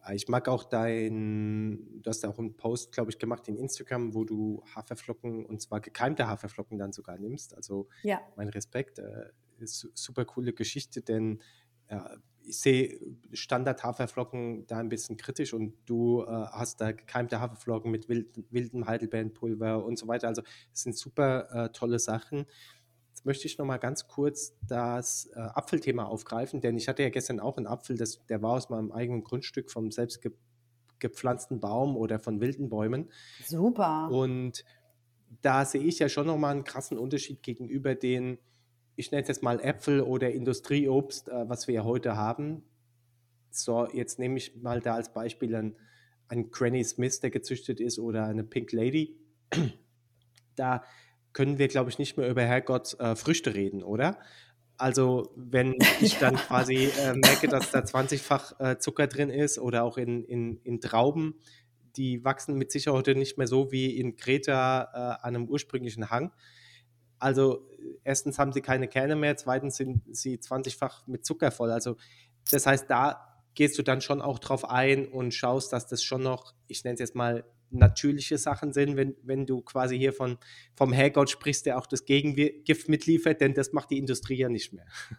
Äh, 0.07 0.17
ich 0.17 0.29
mag 0.29 0.49
auch 0.49 0.65
dein, 0.65 2.03
du 2.03 2.11
hast 2.11 2.27
auch 2.27 2.39
einen 2.39 2.57
Post, 2.57 2.93
glaube 2.93 3.11
ich, 3.11 3.19
gemacht 3.19 3.49
in 3.49 3.57
Instagram, 3.57 4.15
wo 4.15 4.25
du 4.25 4.63
Haferflocken, 4.75 5.47
und 5.47 5.63
zwar 5.63 5.81
gekeimte 5.81 6.27
Haferflocken 6.27 6.79
dann 6.79 6.93
sogar 6.93 7.17
nimmst. 7.17 7.55
Also 7.55 7.89
ja. 8.03 8.21
mein 8.37 8.49
Respekt, 8.49 8.99
äh, 8.99 9.31
ist 9.59 9.89
super 9.95 10.25
coole 10.27 10.53
Geschichte, 10.53 11.01
denn 11.01 11.43
ja, 11.91 12.17
ich 12.47 12.61
sehe 12.61 12.99
Standard-Haferflocken 13.33 14.67
da 14.67 14.79
ein 14.79 14.89
bisschen 14.89 15.17
kritisch 15.17 15.53
und 15.53 15.75
du 15.87 16.23
äh, 16.23 16.27
hast 16.27 16.81
da 16.81 16.93
gekeimte 16.93 17.41
Haferflocken 17.41 17.91
mit 17.91 18.09
wild, 18.09 18.29
wildem 18.51 18.87
Heidelbeerenpulver 18.87 19.85
und 19.85 19.99
so 19.99 20.09
weiter. 20.09 20.29
Also 20.29 20.43
es 20.73 20.83
sind 20.83 20.97
super 20.97 21.49
äh, 21.51 21.73
tolle 21.73 21.99
Sachen. 21.99 22.47
Jetzt 23.09 23.25
möchte 23.25 23.47
ich 23.47 23.59
noch 23.59 23.67
mal 23.67 23.79
ganz 23.79 24.07
kurz 24.09 24.57
das 24.67 25.27
äh, 25.35 25.41
Apfelthema 25.41 26.05
aufgreifen, 26.05 26.61
denn 26.61 26.77
ich 26.77 26.89
hatte 26.89 27.03
ja 27.03 27.11
gestern 27.11 27.41
auch 27.41 27.57
einen 27.57 27.67
Apfel, 27.67 27.97
das, 27.97 28.25
der 28.27 28.43
war 28.43 28.53
aus 28.53 28.71
meinem 28.71 28.93
eigenen 28.93 29.25
Grundstück 29.25 29.71
vom 29.71 29.91
selbst 29.91 30.23
ge 30.23 30.33
gepflanzten 30.99 31.61
Baum 31.61 31.95
oder 31.95 32.19
von 32.19 32.41
wilden 32.41 32.71
Bäumen. 32.71 33.11
Super. 33.45 34.09
Und 34.11 34.65
da 35.43 35.67
sehe 35.67 35.83
ich 35.83 35.99
ja 35.99 36.09
schon 36.09 36.27
noch 36.27 36.39
mal 36.39 36.53
einen 36.53 36.65
krassen 36.65 36.97
Unterschied 36.97 37.43
gegenüber 37.43 37.95
den, 37.95 38.39
ich 38.97 39.11
nenne 39.11 39.23
es 39.23 39.29
jetzt 39.29 39.43
mal 39.43 39.61
Äpfel 39.61 40.01
oder 40.01 40.33
Industrieobst, 40.33 41.29
äh, 41.29 41.49
was 41.49 41.69
wir 41.69 41.75
ja 41.77 41.85
heute 41.85 42.17
haben. 42.17 42.63
So, 43.51 43.89
jetzt 43.93 44.19
nehme 44.19 44.39
ich 44.39 44.57
mal 44.57 44.81
da 44.81 44.95
als 44.95 45.13
Beispiel 45.13 45.55
einen, 45.55 45.77
einen 46.29 46.51
Granny 46.51 46.83
Smith, 46.83 47.21
der 47.21 47.31
gezüchtet 47.31 47.81
ist, 47.81 47.99
oder 47.99 48.25
eine 48.27 48.45
Pink 48.45 48.73
Lady. 48.73 49.17
Da 50.57 50.83
können 51.35 51.59
wir, 51.59 51.69
glaube 51.69 51.91
ich, 51.91 51.99
nicht 51.99 52.17
mehr 52.17 52.31
über 52.31 52.41
Herrgott 52.41 52.99
äh, 52.99 53.15
Früchte 53.15 53.55
reden, 53.55 53.83
oder? 53.83 54.19
Also, 54.79 55.35
wenn 55.37 55.75
ich 56.01 56.19
dann 56.19 56.37
quasi 56.37 56.87
äh, 56.99 57.13
merke, 57.13 57.47
dass 57.47 57.71
da 57.73 57.81
20-fach 57.81 58.59
äh, 58.59 58.79
Zucker 58.79 59.07
drin 59.07 59.29
ist 59.29 59.59
oder 59.59 59.85
auch 59.85 59.99
in, 59.99 60.25
in, 60.25 60.57
in 60.65 60.81
Trauben, 60.81 61.35
die 61.99 62.25
wachsen 62.25 62.57
mit 62.57 62.73
Sicherheit 62.73 62.97
heute 62.97 63.15
nicht 63.17 63.37
mehr 63.37 63.47
so 63.47 63.71
wie 63.71 63.99
in 63.99 64.17
Kreta 64.17 65.19
äh, 65.21 65.27
an 65.27 65.37
einem 65.37 65.47
ursprünglichen 65.47 66.09
Hang. 66.09 66.33
Also, 67.19 67.67
erstens 68.05 68.39
haben 68.39 68.53
sie 68.53 68.61
keine 68.61 68.89
Kerne 68.89 69.17
mehr, 69.17 69.37
zweitens 69.37 69.77
sind 69.77 70.03
sie 70.15 70.39
20-fach 70.39 71.07
mit 71.07 71.25
Zucker 71.25 71.51
voll. 71.51 71.71
Also, 71.71 71.97
das 72.51 72.67
heißt, 72.67 72.91
da 72.91 73.43
gehst 73.55 73.79
du 73.79 73.83
dann 73.83 74.01
schon 74.01 74.21
auch 74.21 74.39
drauf 74.39 74.69
ein 74.69 75.09
und 75.09 75.33
schaust, 75.33 75.73
dass 75.73 75.87
das 75.87 76.03
schon 76.03 76.23
noch, 76.23 76.55
ich 76.69 76.85
nenne 76.85 76.95
es 76.95 77.01
jetzt 77.01 77.15
mal, 77.15 77.45
natürliche 77.71 78.39
Sachen 78.39 78.73
sind, 78.73 78.97
wenn, 78.97 79.17
wenn 79.23 79.47
du 79.47 79.61
quasi 79.63 79.99
hier 79.99 80.13
von, 80.13 80.39
vom 80.75 80.93
Herrgott 80.93 81.31
sprichst, 81.31 81.67
der 81.67 81.79
auch 81.79 81.87
das 81.87 82.05
Gegengift 82.05 82.89
mitliefert, 82.89 83.41
denn 83.41 83.55
das 83.55 83.73
macht 83.73 83.91
die 83.91 83.99
Industrie 83.99 84.37
ja 84.37 84.49
nicht 84.49 84.73
mehr. 84.73 84.87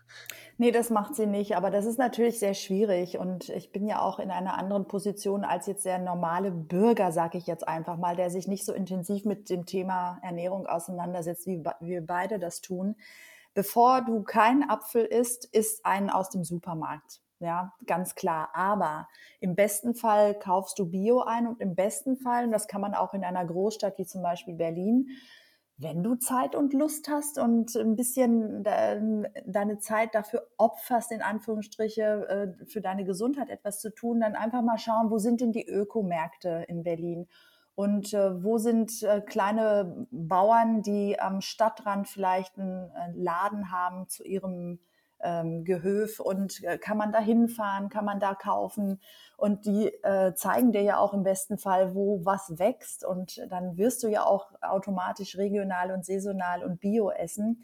Nee, 0.59 0.71
das 0.71 0.89
macht 0.89 1.13
sie 1.13 1.27
nicht, 1.27 1.55
aber 1.55 1.69
das 1.69 1.85
ist 1.85 1.99
natürlich 1.99 2.39
sehr 2.39 2.55
schwierig 2.55 3.19
und 3.19 3.49
ich 3.49 3.71
bin 3.71 3.85
ja 3.85 4.01
auch 4.01 4.17
in 4.17 4.31
einer 4.31 4.57
anderen 4.57 4.87
Position 4.87 5.43
als 5.43 5.67
jetzt 5.67 5.85
der 5.85 5.99
normale 5.99 6.49
Bürger, 6.49 7.11
sage 7.11 7.37
ich 7.37 7.45
jetzt 7.45 7.67
einfach 7.67 7.95
mal, 7.97 8.15
der 8.15 8.31
sich 8.31 8.47
nicht 8.47 8.65
so 8.65 8.73
intensiv 8.73 9.23
mit 9.23 9.51
dem 9.51 9.67
Thema 9.67 10.17
Ernährung 10.23 10.65
auseinandersetzt, 10.65 11.45
wie 11.45 11.63
wir 11.81 12.01
beide 12.01 12.39
das 12.39 12.61
tun. 12.61 12.95
Bevor 13.53 14.01
du 14.01 14.23
keinen 14.23 14.67
Apfel 14.67 15.05
isst, 15.05 15.45
isst 15.45 15.85
einen 15.85 16.09
aus 16.09 16.31
dem 16.31 16.43
Supermarkt. 16.43 17.21
Ja, 17.39 17.73
ganz 17.85 18.15
klar. 18.15 18.49
Aber 18.53 19.07
im 19.39 19.55
besten 19.55 19.93
Fall 19.93 20.37
kaufst 20.39 20.79
du 20.79 20.87
Bio 20.89 21.21
ein 21.21 21.47
und 21.47 21.61
im 21.61 21.75
besten 21.75 22.17
Fall, 22.17 22.45
und 22.45 22.51
das 22.51 22.67
kann 22.67 22.81
man 22.81 22.95
auch 22.95 23.13
in 23.13 23.23
einer 23.23 23.45
Großstadt 23.45 23.97
wie 23.99 24.05
zum 24.05 24.23
Beispiel 24.23 24.55
Berlin, 24.55 25.07
wenn 25.79 26.01
du 26.01 26.15
Zeit 26.15 26.55
und 26.55 26.73
Lust 26.73 27.07
hast 27.07 27.37
und 27.37 27.75
ein 27.75 27.95
bisschen 27.95 28.63
deine 28.63 29.77
Zeit 29.77 30.15
dafür 30.15 30.47
opferst, 30.57 31.11
in 31.11 31.21
Anführungsstriche, 31.21 32.55
äh, 32.59 32.65
für 32.65 32.81
deine 32.81 33.05
Gesundheit 33.05 33.49
etwas 33.51 33.79
zu 33.79 33.93
tun, 33.93 34.21
dann 34.21 34.35
einfach 34.35 34.63
mal 34.63 34.79
schauen, 34.79 35.11
wo 35.11 35.19
sind 35.19 35.39
denn 35.39 35.51
die 35.51 35.67
Ökomärkte 35.67 36.65
in 36.67 36.81
Berlin? 36.83 37.27
Und 37.75 38.11
äh, 38.15 38.43
wo 38.43 38.57
sind 38.57 39.03
äh, 39.03 39.21
kleine 39.21 40.07
Bauern, 40.09 40.81
die 40.81 41.19
am 41.19 41.41
Stadtrand 41.41 42.07
vielleicht 42.07 42.57
einen 42.57 42.89
Laden 43.13 43.71
haben 43.71 44.07
zu 44.09 44.23
ihrem 44.23 44.79
ähm, 45.21 45.63
Gehöf 45.63 46.19
und 46.19 46.63
äh, 46.63 46.77
kann 46.77 46.97
man 46.97 47.11
da 47.11 47.19
hinfahren, 47.19 47.89
kann 47.89 48.05
man 48.05 48.19
da 48.19 48.35
kaufen 48.35 48.99
und 49.35 49.65
die 49.65 49.87
äh, 50.03 50.33
zeigen 50.35 50.71
dir 50.71 50.81
ja 50.81 50.97
auch 50.97 51.13
im 51.13 51.23
besten 51.23 51.57
Fall, 51.57 51.95
wo 51.95 52.23
was 52.23 52.59
wächst 52.59 53.05
und 53.05 53.45
dann 53.49 53.77
wirst 53.77 54.03
du 54.03 54.07
ja 54.07 54.25
auch 54.25 54.51
automatisch 54.61 55.37
regional 55.37 55.91
und 55.91 56.05
saisonal 56.05 56.63
und 56.63 56.79
bio 56.79 57.09
essen. 57.11 57.63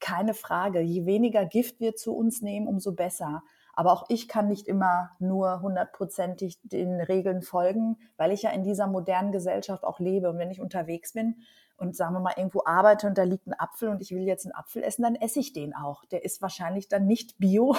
Keine 0.00 0.34
Frage, 0.34 0.80
je 0.80 1.06
weniger 1.06 1.46
Gift 1.46 1.80
wir 1.80 1.96
zu 1.96 2.14
uns 2.14 2.42
nehmen, 2.42 2.68
umso 2.68 2.92
besser. 2.92 3.42
Aber 3.76 3.92
auch 3.92 4.06
ich 4.08 4.26
kann 4.26 4.48
nicht 4.48 4.66
immer 4.66 5.10
nur 5.20 5.60
hundertprozentig 5.60 6.58
den 6.64 7.00
Regeln 7.00 7.42
folgen, 7.42 7.98
weil 8.16 8.32
ich 8.32 8.42
ja 8.42 8.50
in 8.50 8.64
dieser 8.64 8.88
modernen 8.88 9.30
Gesellschaft 9.30 9.84
auch 9.84 10.00
lebe. 10.00 10.28
Und 10.28 10.38
wenn 10.38 10.50
ich 10.50 10.60
unterwegs 10.60 11.12
bin, 11.12 11.36
und 11.78 11.94
sagen 11.94 12.14
wir 12.14 12.20
mal 12.20 12.34
irgendwo 12.36 12.62
arbeite 12.64 13.06
und 13.06 13.18
da 13.18 13.22
liegt 13.24 13.46
ein 13.46 13.58
Apfel 13.58 13.88
und 13.88 14.00
ich 14.00 14.10
will 14.10 14.22
jetzt 14.22 14.46
einen 14.46 14.54
Apfel 14.54 14.82
essen, 14.82 15.02
dann 15.02 15.14
esse 15.14 15.40
ich 15.40 15.52
den 15.52 15.74
auch. 15.74 16.04
Der 16.06 16.24
ist 16.24 16.40
wahrscheinlich 16.40 16.88
dann 16.88 17.06
nicht 17.06 17.38
bio 17.38 17.76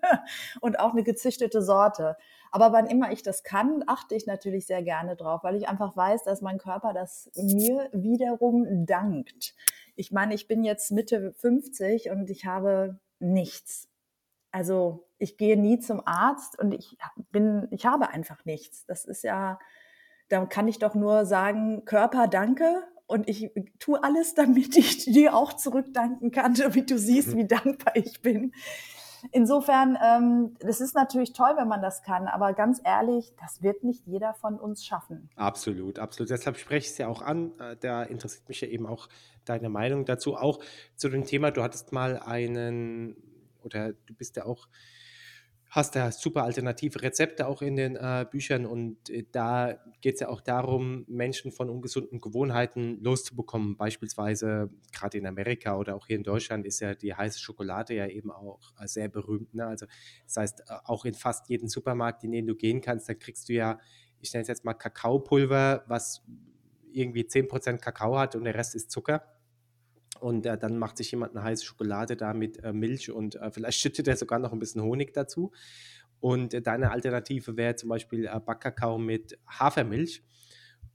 und 0.60 0.78
auch 0.78 0.92
eine 0.92 1.02
gezüchtete 1.02 1.62
Sorte. 1.62 2.16
Aber 2.50 2.72
wann 2.72 2.86
immer 2.86 3.10
ich 3.10 3.22
das 3.22 3.42
kann, 3.42 3.82
achte 3.86 4.14
ich 4.14 4.26
natürlich 4.26 4.66
sehr 4.66 4.82
gerne 4.82 5.16
drauf, 5.16 5.42
weil 5.42 5.56
ich 5.56 5.68
einfach 5.68 5.96
weiß, 5.96 6.22
dass 6.22 6.40
mein 6.40 6.58
Körper 6.58 6.92
das 6.92 7.30
mir 7.34 7.88
wiederum 7.92 8.86
dankt. 8.86 9.54
Ich 9.96 10.12
meine, 10.12 10.34
ich 10.34 10.46
bin 10.46 10.62
jetzt 10.62 10.92
Mitte 10.92 11.32
50 11.34 12.10
und 12.10 12.30
ich 12.30 12.46
habe 12.46 12.98
nichts. 13.18 13.88
Also 14.52 15.08
ich 15.18 15.36
gehe 15.36 15.58
nie 15.58 15.78
zum 15.78 16.02
Arzt 16.06 16.58
und 16.58 16.72
ich 16.72 16.96
bin, 17.30 17.66
ich 17.70 17.86
habe 17.86 18.10
einfach 18.10 18.44
nichts. 18.44 18.84
Das 18.86 19.04
ist 19.04 19.24
ja, 19.24 19.58
da 20.28 20.44
kann 20.46 20.68
ich 20.68 20.78
doch 20.78 20.94
nur 20.94 21.24
sagen, 21.24 21.84
Körper, 21.84 22.28
danke 22.28 22.84
und 23.06 23.28
ich 23.28 23.50
tue 23.78 24.02
alles, 24.02 24.34
damit 24.36 24.76
ich 24.76 25.04
dir 25.04 25.34
auch 25.34 25.54
zurückdanken 25.54 26.30
kann, 26.30 26.54
damit 26.54 26.90
du 26.90 26.98
siehst, 26.98 27.36
wie 27.36 27.46
dankbar 27.46 27.96
ich 27.96 28.22
bin. 28.22 28.52
Insofern, 29.30 29.96
ähm, 30.02 30.56
das 30.58 30.80
ist 30.80 30.96
natürlich 30.96 31.32
toll, 31.32 31.52
wenn 31.56 31.68
man 31.68 31.80
das 31.80 32.02
kann, 32.02 32.26
aber 32.26 32.54
ganz 32.54 32.80
ehrlich, 32.82 33.32
das 33.40 33.62
wird 33.62 33.84
nicht 33.84 34.04
jeder 34.04 34.34
von 34.34 34.58
uns 34.58 34.84
schaffen. 34.84 35.30
Absolut, 35.36 36.00
absolut. 36.00 36.30
Deshalb 36.30 36.56
spreche 36.56 36.86
ich 36.86 36.92
es 36.92 36.98
ja 36.98 37.06
auch 37.06 37.22
an. 37.22 37.52
Äh, 37.60 37.76
da 37.76 38.02
interessiert 38.02 38.48
mich 38.48 38.60
ja 38.62 38.68
eben 38.68 38.86
auch 38.86 39.08
deine 39.44 39.68
Meinung 39.68 40.04
dazu. 40.04 40.34
Auch 40.36 40.58
zu 40.96 41.08
dem 41.08 41.24
Thema, 41.24 41.52
du 41.52 41.62
hattest 41.62 41.92
mal 41.92 42.18
einen, 42.18 43.16
oder 43.64 43.92
du 43.92 44.14
bist 44.14 44.36
ja 44.36 44.44
auch 44.44 44.68
hast 45.72 45.96
da 45.96 46.12
super 46.12 46.44
alternative 46.44 47.00
Rezepte 47.00 47.46
auch 47.46 47.62
in 47.62 47.76
den 47.76 47.96
äh, 47.96 48.26
Büchern 48.30 48.66
und 48.66 49.08
äh, 49.08 49.24
da 49.32 49.78
geht 50.02 50.14
es 50.14 50.20
ja 50.20 50.28
auch 50.28 50.42
darum, 50.42 51.06
Menschen 51.08 51.50
von 51.50 51.70
ungesunden 51.70 52.20
Gewohnheiten 52.20 53.02
loszubekommen. 53.02 53.78
Beispielsweise 53.78 54.68
gerade 54.92 55.16
in 55.16 55.26
Amerika 55.26 55.78
oder 55.78 55.96
auch 55.96 56.06
hier 56.06 56.16
in 56.16 56.24
Deutschland 56.24 56.66
ist 56.66 56.80
ja 56.80 56.94
die 56.94 57.14
heiße 57.14 57.40
Schokolade 57.40 57.94
ja 57.94 58.06
eben 58.06 58.30
auch 58.30 58.74
äh, 58.78 58.86
sehr 58.86 59.08
berühmt. 59.08 59.54
Ne? 59.54 59.66
Also 59.66 59.86
das 60.26 60.36
heißt, 60.36 60.60
äh, 60.60 60.74
auch 60.84 61.06
in 61.06 61.14
fast 61.14 61.48
jedem 61.48 61.68
Supermarkt, 61.68 62.22
in 62.22 62.32
den 62.32 62.46
du 62.46 62.54
gehen 62.54 62.82
kannst, 62.82 63.08
da 63.08 63.14
kriegst 63.14 63.48
du 63.48 63.54
ja, 63.54 63.80
ich 64.20 64.30
nenne 64.34 64.42
es 64.42 64.48
jetzt 64.48 64.66
mal 64.66 64.74
Kakaopulver, 64.74 65.84
was 65.86 66.22
irgendwie 66.92 67.22
10% 67.22 67.78
Kakao 67.78 68.18
hat 68.18 68.36
und 68.36 68.44
der 68.44 68.54
Rest 68.54 68.74
ist 68.74 68.90
Zucker. 68.90 69.22
Und 70.22 70.46
äh, 70.46 70.56
dann 70.56 70.78
macht 70.78 70.98
sich 70.98 71.10
jemand 71.10 71.34
eine 71.34 71.44
heiße 71.44 71.64
Schokolade 71.64 72.16
da 72.16 72.32
mit 72.32 72.62
äh, 72.62 72.72
Milch 72.72 73.10
und 73.10 73.34
äh, 73.34 73.50
vielleicht 73.50 73.78
schüttet 73.80 74.06
er 74.06 74.16
sogar 74.16 74.38
noch 74.38 74.52
ein 74.52 74.60
bisschen 74.60 74.82
Honig 74.82 75.12
dazu. 75.12 75.50
Und 76.20 76.54
äh, 76.54 76.62
deine 76.62 76.92
Alternative 76.92 77.56
wäre 77.56 77.74
zum 77.74 77.88
Beispiel 77.88 78.26
äh, 78.26 78.40
Backkakao 78.40 78.98
mit 78.98 79.38
Hafermilch. 79.48 80.22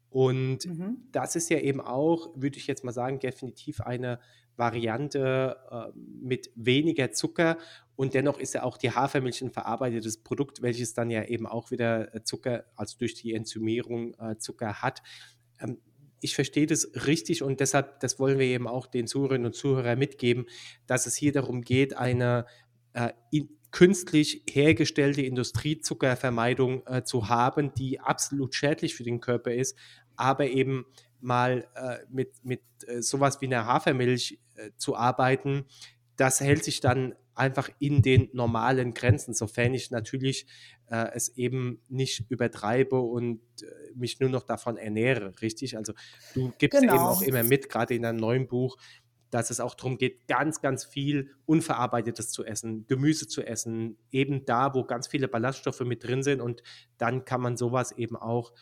Und 0.10 0.66
mhm. 0.66 1.04
das 1.12 1.36
ist 1.36 1.50
ja 1.50 1.60
eben 1.60 1.82
auch, 1.82 2.32
würde 2.36 2.58
ich 2.58 2.68
jetzt 2.68 2.86
mal 2.86 2.94
sagen, 2.94 3.20
definitiv 3.20 3.82
eine 3.82 4.20
Variante 4.56 5.58
äh, 5.70 5.92
mit 5.96 6.50
weniger 6.56 7.12
Zucker. 7.12 7.58
Und 7.98 8.13
dennoch 8.13 8.40
ist 8.40 8.54
ja 8.54 8.63
auch 8.63 8.78
die 8.78 8.92
Hafermilch 8.92 9.42
ein 9.42 9.52
verarbeitetes 9.52 10.24
Produkt, 10.24 10.62
welches 10.62 10.94
dann 10.94 11.10
ja 11.10 11.26
eben 11.26 11.46
auch 11.46 11.72
wieder 11.72 12.16
äh, 12.16 12.24
Zucker, 12.24 12.63
also 12.78 12.98
durch 12.98 13.13
die 13.16 13.34
Enzymierung 13.34 14.13
äh, 14.13 14.38
Zucker 14.38 14.82
hat. 14.82 15.04
Ähm, 15.60 15.80
ich 16.22 16.36
verstehe 16.36 16.66
das 16.66 16.90
richtig 17.06 17.44
und 17.44 17.60
deshalb, 17.60 18.00
das 18.00 18.20
wollen 18.20 18.40
wir 18.40 18.46
eben 18.46 18.68
auch 18.68 18.88
den 18.88 19.08
Zuhörerinnen 19.08 19.48
und 19.48 19.54
Zuhörern 19.54 20.00
mitgeben, 20.00 20.46
dass 20.86 21.06
es 21.06 21.16
hier 21.16 21.32
darum 21.32 21.62
geht, 21.62 21.96
eine 21.96 22.46
äh, 22.94 23.12
in, 23.32 23.50
künstlich 23.72 24.44
hergestellte 24.50 25.22
Industriezuckervermeidung 25.22 26.86
äh, 26.88 27.04
zu 27.04 27.30
haben, 27.30 27.74
die 27.74 28.00
absolut 28.00 28.56
schädlich 28.56 28.96
für 28.96 29.04
den 29.04 29.20
Körper 29.20 29.54
ist, 29.54 29.78
aber 30.16 30.48
eben 30.48 30.86
mal 31.20 31.68
äh, 31.76 31.98
mit, 32.10 32.44
mit 32.44 32.62
äh, 32.88 33.02
sowas 33.02 33.42
wie 33.42 33.46
einer 33.48 33.66
Hafermilch 33.66 34.40
äh, 34.56 34.72
zu 34.78 34.96
arbeiten, 34.96 35.66
das 36.16 36.42
hält 36.42 36.64
sich 36.64 36.80
dann 36.80 37.14
einfach 37.36 37.70
in 37.80 38.02
den 38.02 38.30
normalen 38.34 38.94
Grenzen, 38.94 39.34
sofern 39.34 39.74
ich 39.74 39.92
natürlich 39.92 40.48
äh, 40.89 41.10
es 41.13 41.30
eben 41.38 41.82
nicht 41.89 42.30
übertreibe 42.30 43.00
und 43.00 43.41
äh, 43.62 43.65
mich 43.95 44.19
nur 44.19 44.30
noch 44.30 44.43
davon 44.43 44.78
ernähre, 44.78 45.34
richtig? 45.41 45.78
Also 45.78 45.93
du 46.34 46.52
gibst 46.58 46.80
genau. 46.80 46.93
eben 46.93 47.04
auch 47.04 47.21
immer 47.21 47.43
mit, 47.43 47.69
gerade 47.69 47.95
in 47.95 48.04
deinem 48.04 48.17
neuen 48.17 48.47
Buch, 48.47 48.78
dass 49.30 49.50
es 49.50 49.60
auch 49.60 49.76
darum 49.76 49.97
geht, 49.97 50.28
ganz, 50.28 50.62
ganz 50.62 50.86
viel 50.86 51.32
Unverarbeitetes 51.45 52.32
zu 52.32 52.45
essen, 52.45 52.88
Gemüse 52.88 53.28
zu 53.28 53.45
essen, 53.45 53.97
eben 54.12 54.45
da, 54.45 54.73
wo 54.73 54.84
ganz 54.84 55.08
viele 55.08 55.28
Ballaststoffe 55.28 55.82
mit 55.82 56.06
drin 56.06 56.23
sind 56.23 56.41
und 56.41 56.63
dann 56.97 57.26
kann 57.26 57.41
man 57.41 57.58
sowas 57.58 57.91
eben 57.91 58.15
auch 58.15 58.54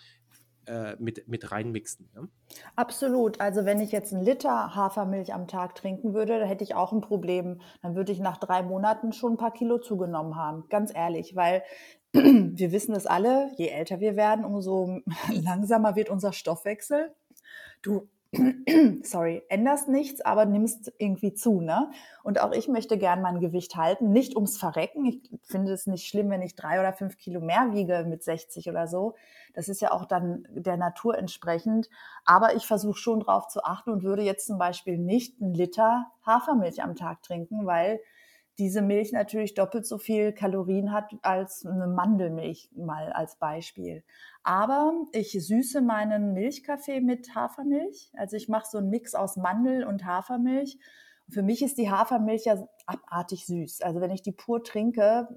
äh, 0.67 0.95
mit, 0.97 1.27
mit 1.27 1.51
reinmixen. 1.51 2.09
Ne? 2.15 2.27
Absolut. 2.75 3.39
Also 3.39 3.65
wenn 3.65 3.79
ich 3.79 3.91
jetzt 3.91 4.13
einen 4.13 4.23
Liter 4.23 4.75
Hafermilch 4.75 5.31
am 5.33 5.47
Tag 5.47 5.75
trinken 5.75 6.15
würde, 6.15 6.39
da 6.39 6.45
hätte 6.45 6.63
ich 6.63 6.73
auch 6.73 6.91
ein 6.91 7.01
Problem. 7.01 7.61
Dann 7.83 7.95
würde 7.95 8.11
ich 8.11 8.19
nach 8.19 8.37
drei 8.37 8.63
Monaten 8.63 9.13
schon 9.13 9.33
ein 9.33 9.37
paar 9.37 9.53
Kilo 9.53 9.77
zugenommen 9.77 10.35
haben. 10.35 10.65
Ganz 10.69 10.91
ehrlich, 10.95 11.35
weil 11.35 11.61
wir 12.15 12.71
wissen 12.71 12.95
es 12.95 13.05
alle, 13.05 13.51
je 13.57 13.67
älter 13.67 13.99
wir 13.99 14.15
werden, 14.15 14.45
umso 14.45 14.99
langsamer 15.31 15.95
wird 15.95 16.09
unser 16.09 16.33
Stoffwechsel. 16.33 17.13
Du 17.81 18.07
sorry, 19.03 19.43
änderst 19.49 19.87
nichts, 19.87 20.21
aber 20.21 20.45
nimmst 20.45 20.91
irgendwie 20.97 21.33
zu, 21.33 21.61
ne? 21.61 21.89
Und 22.23 22.41
auch 22.41 22.51
ich 22.51 22.67
möchte 22.67 22.97
gern 22.97 23.21
mein 23.21 23.39
Gewicht 23.39 23.75
halten, 23.75 24.11
nicht 24.11 24.35
ums 24.35 24.57
Verrecken. 24.57 25.05
Ich 25.05 25.21
finde 25.43 25.71
es 25.73 25.87
nicht 25.87 26.07
schlimm, 26.07 26.29
wenn 26.29 26.41
ich 26.41 26.55
drei 26.55 26.79
oder 26.79 26.93
fünf 26.93 27.17
Kilo 27.17 27.39
mehr 27.39 27.69
wiege 27.71 28.05
mit 28.07 28.23
60 28.23 28.69
oder 28.69 28.87
so. 28.87 29.15
Das 29.53 29.69
ist 29.69 29.81
ja 29.81 29.91
auch 29.91 30.05
dann 30.05 30.47
der 30.51 30.77
Natur 30.77 31.17
entsprechend. 31.17 31.89
Aber 32.25 32.55
ich 32.55 32.65
versuche 32.65 32.97
schon 32.97 33.21
drauf 33.21 33.47
zu 33.47 33.63
achten 33.63 33.91
und 33.91 34.03
würde 34.03 34.23
jetzt 34.23 34.47
zum 34.47 34.57
Beispiel 34.57 34.97
nicht 34.97 35.41
einen 35.41 35.53
Liter 35.53 36.07
Hafermilch 36.25 36.83
am 36.83 36.95
Tag 36.95 37.21
trinken, 37.21 37.65
weil 37.65 37.99
diese 38.57 38.81
Milch 38.81 39.11
natürlich 39.11 39.53
doppelt 39.53 39.85
so 39.85 39.97
viel 39.97 40.31
Kalorien 40.31 40.91
hat 40.91 41.11
als 41.21 41.65
eine 41.65 41.87
Mandelmilch 41.87 42.69
mal 42.75 43.11
als 43.11 43.35
Beispiel. 43.35 44.03
Aber 44.43 44.93
ich 45.11 45.31
süße 45.31 45.81
meinen 45.81 46.33
Milchkaffee 46.33 47.01
mit 47.01 47.35
Hafermilch. 47.35 48.11
Also 48.15 48.37
ich 48.37 48.47
mache 48.47 48.67
so 48.69 48.77
einen 48.77 48.89
Mix 48.89 49.15
aus 49.15 49.35
Mandel 49.35 49.83
und 49.83 50.05
Hafermilch. 50.05 50.77
für 51.27 51.41
mich 51.41 51.63
ist 51.63 51.77
die 51.79 51.89
Hafermilch 51.89 52.45
ja 52.45 52.67
abartig 52.85 53.45
süß. 53.47 53.81
Also 53.81 53.99
wenn 53.99 54.11
ich 54.11 54.21
die 54.21 54.31
pur 54.31 54.63
trinke, 54.63 55.27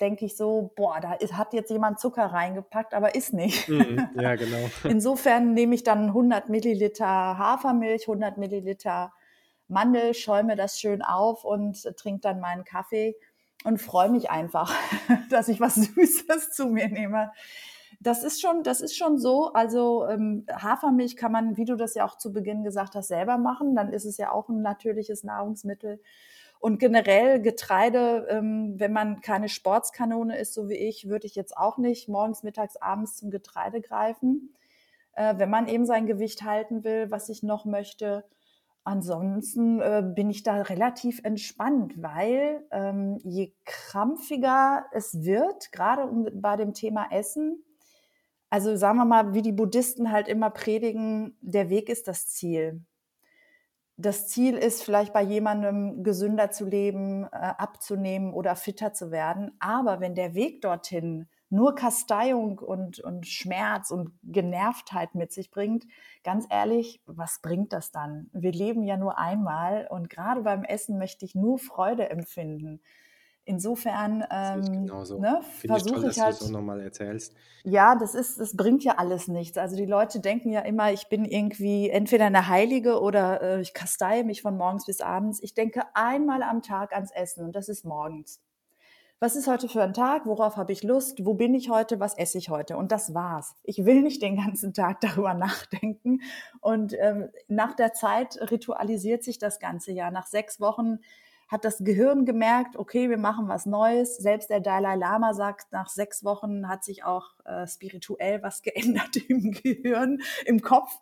denke 0.00 0.24
ich 0.24 0.36
so, 0.36 0.72
boah, 0.76 1.00
da 1.00 1.14
ist, 1.14 1.36
hat 1.36 1.52
jetzt 1.52 1.70
jemand 1.70 1.98
Zucker 1.98 2.26
reingepackt, 2.26 2.94
aber 2.94 3.14
ist 3.14 3.32
nicht. 3.32 3.68
Mm, 3.68 3.98
ja, 4.20 4.36
genau. 4.36 4.68
Insofern 4.84 5.54
nehme 5.54 5.74
ich 5.74 5.82
dann 5.82 6.08
100 6.08 6.48
Milliliter 6.48 7.06
Hafermilch, 7.06 8.02
100 8.02 8.38
Milliliter 8.38 9.12
Mandel, 9.68 10.14
schäume 10.14 10.56
das 10.56 10.80
schön 10.80 11.02
auf 11.02 11.44
und 11.44 11.82
trinke 11.96 12.20
dann 12.20 12.40
meinen 12.40 12.64
Kaffee 12.64 13.16
und 13.64 13.78
freue 13.78 14.10
mich 14.10 14.30
einfach, 14.30 14.74
dass 15.30 15.48
ich 15.48 15.60
was 15.60 15.74
Süßes 15.94 16.50
zu 16.52 16.66
mir 16.66 16.88
nehme. 16.88 17.32
Das 18.00 18.22
ist 18.22 18.40
schon, 18.40 18.62
das 18.62 18.80
ist 18.80 18.96
schon 18.96 19.18
so. 19.18 19.52
Also 19.52 20.06
ähm, 20.06 20.46
Hafermilch 20.50 21.16
kann 21.16 21.32
man, 21.32 21.56
wie 21.56 21.64
du 21.64 21.74
das 21.74 21.94
ja 21.94 22.04
auch 22.04 22.16
zu 22.16 22.32
Beginn 22.32 22.62
gesagt 22.62 22.94
hast, 22.94 23.08
selber 23.08 23.38
machen. 23.38 23.74
Dann 23.74 23.92
ist 23.92 24.04
es 24.04 24.18
ja 24.18 24.30
auch 24.30 24.48
ein 24.48 24.62
natürliches 24.62 25.24
Nahrungsmittel. 25.24 26.00
Und 26.60 26.78
generell 26.78 27.40
Getreide, 27.40 28.26
ähm, 28.30 28.74
wenn 28.78 28.92
man 28.92 29.20
keine 29.20 29.48
Sportskanone 29.48 30.36
ist, 30.38 30.54
so 30.54 30.68
wie 30.68 30.76
ich, 30.76 31.08
würde 31.08 31.26
ich 31.26 31.34
jetzt 31.34 31.56
auch 31.56 31.78
nicht 31.78 32.08
morgens, 32.08 32.42
mittags, 32.42 32.76
abends 32.76 33.16
zum 33.16 33.30
Getreide 33.30 33.80
greifen. 33.80 34.54
Äh, 35.14 35.38
wenn 35.38 35.50
man 35.50 35.68
eben 35.68 35.86
sein 35.86 36.06
Gewicht 36.06 36.42
halten 36.42 36.84
will, 36.84 37.10
was 37.10 37.28
ich 37.28 37.42
noch 37.42 37.64
möchte, 37.64 38.24
Ansonsten 38.88 39.82
äh, 39.82 40.02
bin 40.02 40.30
ich 40.30 40.44
da 40.44 40.62
relativ 40.62 41.20
entspannt, 41.22 42.00
weil 42.02 42.66
ähm, 42.70 43.18
je 43.22 43.52
krampfiger 43.66 44.86
es 44.92 45.24
wird, 45.24 45.72
gerade 45.72 46.04
um, 46.04 46.26
bei 46.32 46.56
dem 46.56 46.72
Thema 46.72 47.06
Essen, 47.10 47.62
also 48.48 48.76
sagen 48.76 48.96
wir 48.96 49.04
mal, 49.04 49.34
wie 49.34 49.42
die 49.42 49.52
Buddhisten 49.52 50.10
halt 50.10 50.26
immer 50.26 50.48
predigen, 50.48 51.36
der 51.42 51.68
Weg 51.68 51.90
ist 51.90 52.08
das 52.08 52.28
Ziel. 52.28 52.82
Das 53.98 54.26
Ziel 54.26 54.56
ist 54.56 54.82
vielleicht 54.82 55.12
bei 55.12 55.22
jemandem 55.22 56.02
gesünder 56.02 56.50
zu 56.50 56.64
leben, 56.64 57.24
äh, 57.24 57.28
abzunehmen 57.36 58.32
oder 58.32 58.56
fitter 58.56 58.94
zu 58.94 59.10
werden. 59.10 59.54
Aber 59.60 60.00
wenn 60.00 60.14
der 60.14 60.32
Weg 60.32 60.62
dorthin 60.62 61.28
nur 61.50 61.74
Kasteiung 61.74 62.58
und, 62.58 63.00
und 63.00 63.26
Schmerz 63.26 63.90
und 63.90 64.12
Genervtheit 64.22 65.14
mit 65.14 65.32
sich 65.32 65.50
bringt, 65.50 65.86
ganz 66.22 66.46
ehrlich, 66.50 67.00
was 67.06 67.40
bringt 67.40 67.72
das 67.72 67.90
dann? 67.90 68.28
Wir 68.32 68.52
leben 68.52 68.82
ja 68.82 68.96
nur 68.96 69.18
einmal 69.18 69.86
und 69.90 70.10
gerade 70.10 70.42
beim 70.42 70.64
Essen 70.64 70.98
möchte 70.98 71.24
ich 71.24 71.34
nur 71.34 71.58
Freude 71.58 72.10
empfinden. 72.10 72.80
Insofern 73.44 74.22
ähm, 74.30 74.84
ne, 74.84 75.40
versuche 75.42 76.10
ich, 76.10 76.20
halt. 76.20 76.34
So 76.34 76.52
nochmal 76.52 76.82
erzählst. 76.82 77.34
Ja, 77.64 77.94
das 77.94 78.14
ist, 78.14 78.38
das 78.38 78.54
bringt 78.54 78.84
ja 78.84 78.98
alles 78.98 79.26
nichts. 79.26 79.56
Also 79.56 79.74
die 79.74 79.86
Leute 79.86 80.20
denken 80.20 80.50
ja 80.50 80.60
immer, 80.60 80.92
ich 80.92 81.08
bin 81.08 81.24
irgendwie 81.24 81.88
entweder 81.88 82.26
eine 82.26 82.48
Heilige 82.48 83.00
oder 83.00 83.40
äh, 83.40 83.60
ich 83.62 83.72
kasteie 83.72 84.22
mich 84.22 84.42
von 84.42 84.58
morgens 84.58 84.84
bis 84.84 85.00
abends. 85.00 85.42
Ich 85.42 85.54
denke 85.54 85.84
einmal 85.94 86.42
am 86.42 86.60
Tag 86.60 86.92
ans 86.92 87.10
Essen 87.10 87.42
und 87.42 87.56
das 87.56 87.70
ist 87.70 87.86
morgens 87.86 88.42
was 89.20 89.34
ist 89.34 89.48
heute 89.48 89.68
für 89.68 89.82
ein 89.82 89.94
Tag, 89.94 90.26
worauf 90.26 90.56
habe 90.56 90.72
ich 90.72 90.84
Lust, 90.84 91.24
wo 91.24 91.34
bin 91.34 91.54
ich 91.54 91.70
heute, 91.70 91.98
was 91.98 92.16
esse 92.16 92.38
ich 92.38 92.50
heute 92.50 92.76
und 92.76 92.92
das 92.92 93.14
war's. 93.14 93.56
Ich 93.64 93.84
will 93.84 94.02
nicht 94.02 94.22
den 94.22 94.36
ganzen 94.36 94.72
Tag 94.72 95.00
darüber 95.02 95.34
nachdenken 95.34 96.20
und 96.60 96.94
ähm, 96.98 97.28
nach 97.48 97.74
der 97.74 97.92
Zeit 97.92 98.38
ritualisiert 98.50 99.24
sich 99.24 99.38
das 99.38 99.58
ganze 99.58 99.92
Jahr. 99.92 100.10
Nach 100.10 100.26
sechs 100.26 100.60
Wochen 100.60 101.00
hat 101.48 101.64
das 101.64 101.78
Gehirn 101.78 102.26
gemerkt, 102.26 102.76
okay, 102.76 103.08
wir 103.08 103.16
machen 103.16 103.48
was 103.48 103.64
Neues. 103.64 104.18
Selbst 104.18 104.50
der 104.50 104.60
Dalai 104.60 104.96
Lama 104.96 105.32
sagt, 105.32 105.72
nach 105.72 105.88
sechs 105.88 106.22
Wochen 106.22 106.68
hat 106.68 106.84
sich 106.84 107.04
auch 107.04 107.30
äh, 107.44 107.66
spirituell 107.66 108.42
was 108.42 108.62
geändert 108.62 109.16
im 109.28 109.50
Gehirn, 109.50 110.20
im 110.44 110.60
Kopf 110.60 111.00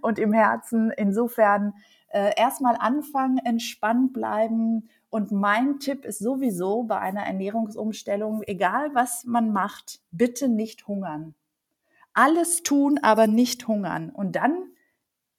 und 0.00 0.18
im 0.18 0.32
Herzen. 0.32 0.92
Insofern 0.96 1.74
äh, 2.10 2.32
erstmal 2.36 2.76
anfangen, 2.76 3.38
entspannt 3.38 4.12
bleiben 4.12 4.88
und 5.10 5.32
mein 5.32 5.78
Tipp 5.78 6.04
ist 6.04 6.18
sowieso 6.18 6.82
bei 6.82 6.98
einer 6.98 7.22
Ernährungsumstellung, 7.22 8.42
egal 8.46 8.90
was 8.94 9.24
man 9.24 9.52
macht, 9.52 10.00
bitte 10.10 10.48
nicht 10.48 10.86
hungern. 10.86 11.34
Alles 12.12 12.62
tun, 12.62 12.98
aber 13.02 13.26
nicht 13.26 13.68
hungern. 13.68 14.10
Und 14.10 14.36
dann 14.36 14.70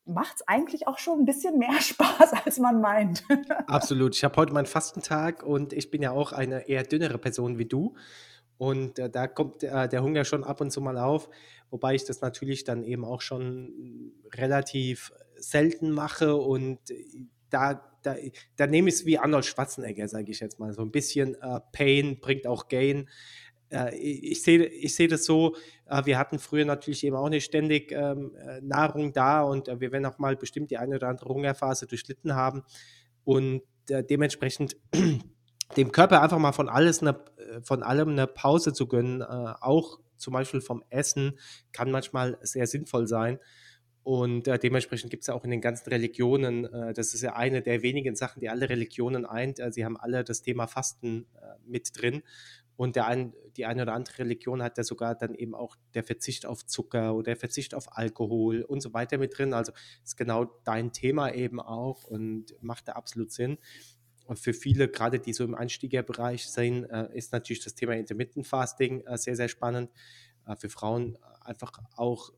macht 0.05 0.37
es 0.37 0.47
eigentlich 0.47 0.87
auch 0.87 0.97
schon 0.97 1.19
ein 1.19 1.25
bisschen 1.25 1.59
mehr 1.59 1.73
Spaß, 1.81 2.33
als 2.45 2.57
man 2.57 2.81
meint. 2.81 3.23
Absolut. 3.67 4.15
Ich 4.15 4.23
habe 4.23 4.35
heute 4.37 4.53
meinen 4.53 4.65
Fastentag 4.65 5.43
und 5.43 5.71
ich 5.73 5.91
bin 5.91 6.01
ja 6.01 6.11
auch 6.11 6.31
eine 6.31 6.67
eher 6.67 6.83
dünnere 6.83 7.19
Person 7.19 7.59
wie 7.59 7.65
du. 7.65 7.95
Und 8.57 8.99
äh, 8.99 9.09
da 9.09 9.27
kommt 9.27 9.63
äh, 9.63 9.87
der 9.87 10.03
Hunger 10.03 10.25
schon 10.25 10.43
ab 10.43 10.61
und 10.61 10.71
zu 10.71 10.81
mal 10.81 10.97
auf, 10.97 11.29
wobei 11.69 11.95
ich 11.95 12.05
das 12.05 12.21
natürlich 12.21 12.65
dann 12.65 12.83
eben 12.83 13.05
auch 13.05 13.21
schon 13.21 14.13
relativ 14.33 15.13
selten 15.37 15.91
mache 15.91 16.35
und 16.35 16.79
da 17.49 17.88
da, 18.03 18.15
da 18.55 18.67
nehme 18.67 18.89
ich 18.89 18.95
es 18.95 19.05
wie 19.05 19.17
Arnold 19.17 19.45
Schwarzenegger, 19.45 20.07
sage 20.07 20.31
ich 20.31 20.39
jetzt 20.39 20.59
mal. 20.59 20.73
So 20.73 20.81
ein 20.81 20.91
bisschen 20.91 21.35
äh, 21.35 21.59
Pain 21.71 22.19
bringt 22.19 22.47
auch 22.47 22.67
Gain. 22.67 23.09
Äh, 23.69 23.95
ich 23.95 24.43
sehe 24.43 24.65
ich 24.65 24.95
seh 24.95 25.07
das 25.07 25.25
so, 25.25 25.55
äh, 25.87 26.05
wir 26.05 26.17
hatten 26.17 26.39
früher 26.39 26.65
natürlich 26.65 27.03
eben 27.03 27.15
auch 27.15 27.29
nicht 27.29 27.45
ständig 27.45 27.91
ähm, 27.91 28.35
äh, 28.35 28.61
Nahrung 28.61 29.13
da 29.13 29.41
und 29.41 29.67
wir 29.67 29.91
werden 29.91 30.05
auch 30.05 30.17
mal 30.17 30.35
bestimmt 30.35 30.71
die 30.71 30.77
eine 30.77 30.95
oder 30.95 31.07
andere 31.07 31.29
Hungerphase 31.29 31.87
durchlitten 31.87 32.35
haben. 32.35 32.63
Und 33.23 33.61
dementsprechend 33.89 34.77
dem 35.77 35.91
Körper 35.91 36.21
einfach 36.21 36.37
mal 36.37 36.51
von 36.51 36.69
alles 36.69 37.01
eine, 37.01 37.23
von 37.63 37.83
allem 37.83 38.09
eine 38.09 38.27
Pause 38.27 38.71
zu 38.73 38.87
gönnen, 38.87 39.23
auch 39.23 39.99
zum 40.17 40.33
Beispiel 40.33 40.61
vom 40.61 40.83
Essen, 40.89 41.39
kann 41.71 41.91
manchmal 41.91 42.37
sehr 42.41 42.67
sinnvoll 42.67 43.07
sein. 43.07 43.39
Und 44.09 44.47
äh, 44.47 44.57
dementsprechend 44.57 45.11
gibt 45.11 45.21
es 45.21 45.27
ja 45.27 45.35
auch 45.35 45.43
in 45.43 45.51
den 45.51 45.61
ganzen 45.61 45.87
Religionen, 45.87 46.65
äh, 46.65 46.93
das 46.93 47.13
ist 47.13 47.21
ja 47.21 47.35
eine 47.35 47.61
der 47.61 47.83
wenigen 47.83 48.15
Sachen, 48.15 48.39
die 48.39 48.49
alle 48.49 48.67
Religionen 48.67 49.23
eint. 49.23 49.59
Äh, 49.59 49.71
sie 49.71 49.85
haben 49.85 49.97
alle 49.97 50.23
das 50.23 50.41
Thema 50.41 50.65
Fasten 50.65 51.27
äh, 51.35 51.45
mit 51.63 51.91
drin. 51.95 52.23
Und 52.75 52.95
der 52.95 53.05
ein, 53.05 53.35
die 53.55 53.67
eine 53.67 53.83
oder 53.83 53.93
andere 53.93 54.17
Religion 54.17 54.63
hat 54.63 54.79
ja 54.79 54.83
sogar 54.83 55.13
dann 55.13 55.35
eben 55.35 55.53
auch 55.53 55.75
der 55.93 56.03
Verzicht 56.03 56.47
auf 56.47 56.65
Zucker 56.65 57.13
oder 57.13 57.25
der 57.25 57.35
Verzicht 57.35 57.75
auf 57.75 57.95
Alkohol 57.95 58.63
und 58.63 58.81
so 58.81 58.95
weiter 58.95 59.19
mit 59.19 59.37
drin. 59.37 59.53
Also 59.53 59.73
ist 60.03 60.17
genau 60.17 60.45
dein 60.63 60.91
Thema 60.91 61.31
eben 61.31 61.59
auch 61.59 62.05
und 62.05 62.55
macht 62.63 62.87
da 62.87 62.93
absolut 62.93 63.31
Sinn. 63.31 63.59
Und 64.25 64.39
für 64.39 64.53
viele, 64.55 64.87
gerade 64.87 65.19
die 65.19 65.33
so 65.33 65.43
im 65.43 65.53
Einstiegerbereich 65.53 66.47
sind, 66.47 66.85
äh, 66.85 67.15
ist 67.15 67.31
natürlich 67.31 67.63
das 67.63 67.75
Thema 67.75 67.93
Intermittent 67.93 68.47
Fasting 68.47 69.01
äh, 69.01 69.19
sehr, 69.19 69.35
sehr 69.35 69.49
spannend. 69.49 69.91
für 70.57 70.69
Frauen 70.69 71.15
einfach 71.41 71.73
auch 71.95 72.31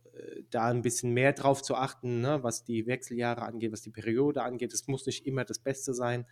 da 0.50 0.68
ein 0.68 0.82
bisschen 0.82 1.14
mehr 1.14 1.34
drauf 1.34 1.62
zu 1.62 1.76
achten, 1.76 2.22
ne, 2.22 2.44
was 2.44 2.64
die 2.64 2.86
Wechseljahre 2.88 3.44
angeht, 3.44 3.72
was 3.72 3.82
die 3.82 3.92
Periode 3.92 4.44
angeht. 4.44 4.74
Es 4.74 4.88
muss 4.88 5.06
nicht 5.06 5.26
immer 5.26 5.46
das 5.46 5.60
Beste 5.60 5.94
sein, 5.94 6.26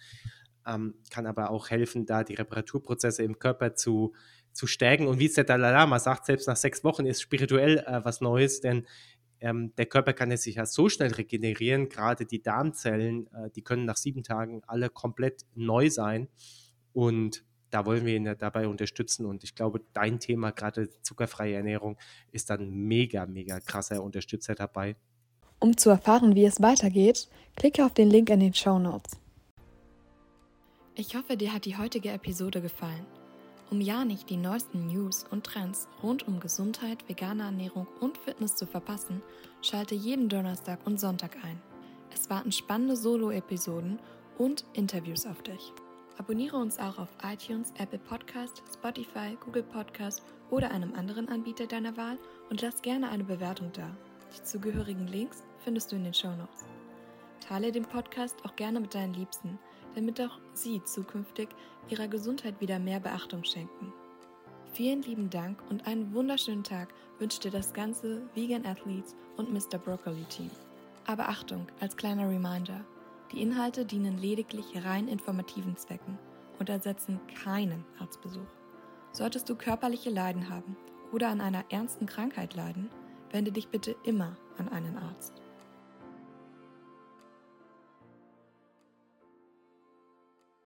ähm, 0.68 0.96
kann 1.10 1.26
aber 1.26 1.50
auch 1.50 1.70
helfen, 1.70 2.06
da 2.06 2.24
die 2.24 2.36
Reparaturprozesse 2.36 3.24
im 3.24 3.39
Körper 3.39 3.76
zu, 3.76 4.13
zu 4.52 4.68
stärken. 4.68 5.08
Und 5.08 5.20
wie 5.20 5.26
es 5.26 5.34
der 5.34 5.44
Dalai 5.44 5.72
Lama 5.72 6.00
sagt, 6.00 6.26
selbst 6.26 6.48
nach 6.48 6.58
sechs 6.58 6.84
Wochen 6.84 7.06
ist 7.06 7.22
spirituell 7.22 7.80
äh, 7.80 8.04
was 8.04 8.22
Neues, 8.22 8.62
denn 8.62 8.86
ähm, 9.42 9.74
der 9.78 9.86
Körper 9.86 10.13
kann 10.13 10.36
sich 10.36 10.56
ja 10.56 10.65
so 10.65 10.89
schnell 10.89 11.13
regenerieren, 11.13 11.88
gerade 11.88 12.26
die 12.26 12.42
Darmzellen, 12.42 13.28
äh, 13.34 13.50
die 13.52 13.63
können 13.63 13.86
nach 13.86 13.98
sieben 13.98 14.24
Tagen 14.24 14.62
alle 14.68 14.89
komplett 14.89 15.46
neu 15.56 15.89
sein. 15.89 16.28
Und 16.92 17.46
da 17.70 17.86
wollen 17.86 18.06
wir 18.06 18.16
ihn 18.16 18.26
ja 18.26 18.36
dabei 18.36 18.68
unterstützen. 18.68 19.26
Und 19.26 19.44
ich 19.44 19.56
glaube, 19.56 19.82
dein 19.94 20.20
Thema, 20.20 20.52
gerade 20.52 20.90
zuckerfreie 21.02 21.56
Ernährung, 21.56 21.98
ist 22.32 22.50
dann 22.50 22.70
mega, 22.70 23.26
mega 23.26 23.60
krasser 23.60 24.04
Unterstützer 24.04 24.56
dabei. 24.56 24.96
Um 25.60 25.76
zu 25.76 25.90
erfahren, 25.90 26.36
wie 26.36 26.46
es 26.46 26.62
weitergeht, 26.62 27.28
klicke 27.56 27.86
auf 27.86 27.94
den 27.94 28.10
Link 28.10 28.30
in 28.30 28.40
den 28.40 28.54
Show 28.54 28.80
Notes. 28.80 29.20
Ich 30.96 31.16
hoffe, 31.16 31.38
dir 31.38 31.54
hat 31.54 31.66
die 31.66 31.78
heutige 31.78 32.12
Episode 32.12 32.62
gefallen. 32.62 33.06
Um 33.72 33.82
ja 33.82 34.04
nicht 34.04 34.30
die 34.30 34.38
neuesten 34.38 34.88
News 34.88 35.26
und 35.30 35.44
Trends 35.44 35.88
rund 36.02 36.28
um 36.28 36.40
Gesundheit, 36.40 37.08
vegane 37.08 37.44
Ernährung 37.44 37.88
und 38.00 38.18
Fitness 38.18 38.56
zu 38.56 38.66
verpassen, 38.66 39.22
schalte 39.62 39.94
jeden 39.94 40.28
Donnerstag 40.28 40.80
und 40.86 41.00
Sonntag 41.00 41.36
ein. 41.44 41.62
Es 42.14 42.30
warten 42.30 42.52
spannende 42.52 42.96
Solo-Episoden 42.96 44.00
und 44.38 44.66
Interviews 44.74 45.26
auf 45.28 45.44
dich. 45.44 45.72
Abonniere 46.20 46.58
uns 46.58 46.78
auch 46.80 47.00
auf 47.00 47.08
iTunes, 47.24 47.72
Apple 47.78 47.98
Podcast, 47.98 48.62
Spotify, 48.74 49.38
Google 49.40 49.64
Podcast 49.64 50.22
oder 50.50 50.70
einem 50.70 50.94
anderen 50.94 51.30
Anbieter 51.30 51.66
deiner 51.66 51.96
Wahl 51.96 52.18
und 52.50 52.62
lass 52.62 52.82
gerne 52.82 53.10
eine 53.10 53.24
Bewertung 53.24 53.72
da. 53.72 53.90
Die 54.36 54.44
zugehörigen 54.44 55.08
Links 55.08 55.44
findest 55.64 55.92
du 55.92 55.96
in 55.96 56.04
den 56.04 56.14
Show 56.14 56.36
Notes. 56.36 56.66
Teile 57.40 57.72
den 57.72 57.86
Podcast 57.86 58.36
auch 58.44 58.54
gerne 58.58 58.82
mit 58.82 58.94
deinen 58.94 59.14
Liebsten, 59.14 59.58
damit 59.96 60.20
auch 60.20 60.40
sie 60.54 60.84
zukünftig 60.84 61.48
ihrer 61.88 62.10
Gesundheit 62.10 62.60
wieder 62.60 62.80
mehr 62.80 63.00
Beachtung 63.00 63.46
schenken. 63.46 63.94
Vielen 64.74 65.02
lieben 65.04 65.30
Dank 65.30 65.62
und 65.70 65.88
einen 65.88 66.14
wunderschönen 66.14 66.66
Tag 66.66 66.90
wünscht 67.20 67.46
dir 67.46 67.52
das 67.52 67.74
ganze 67.74 68.22
Vegan 68.36 68.66
Athletes 68.66 69.16
und 69.38 69.54
Mr. 69.54 69.78
Broccoli 69.80 70.26
Team. 70.26 70.52
Aber 71.08 71.30
Achtung, 71.30 71.66
als 71.80 71.96
kleiner 71.96 72.30
Reminder, 72.30 72.84
die 73.32 73.42
Inhalte 73.42 73.86
dienen 73.86 74.18
lediglich 74.18 74.86
rein 74.86 75.08
informativen 75.08 75.78
Zwecken 75.78 76.18
und 76.60 76.70
ersetzen 76.70 77.20
keinen 77.44 77.86
Arztbesuch. 78.00 78.48
Solltest 79.12 79.50
du 79.50 79.56
körperliche 79.56 80.10
Leiden 80.10 80.50
haben 80.50 80.78
oder 81.12 81.30
an 81.30 81.42
einer 81.42 81.65
ernsten 81.70 82.06
Krankheit 82.06 82.56
leiden, 82.56 82.89
wende 83.32 83.52
dich 83.52 83.70
bitte 83.70 83.96
immer 84.04 84.38
an 84.58 84.70
einen 84.70 84.98
Arzt. 84.98 85.42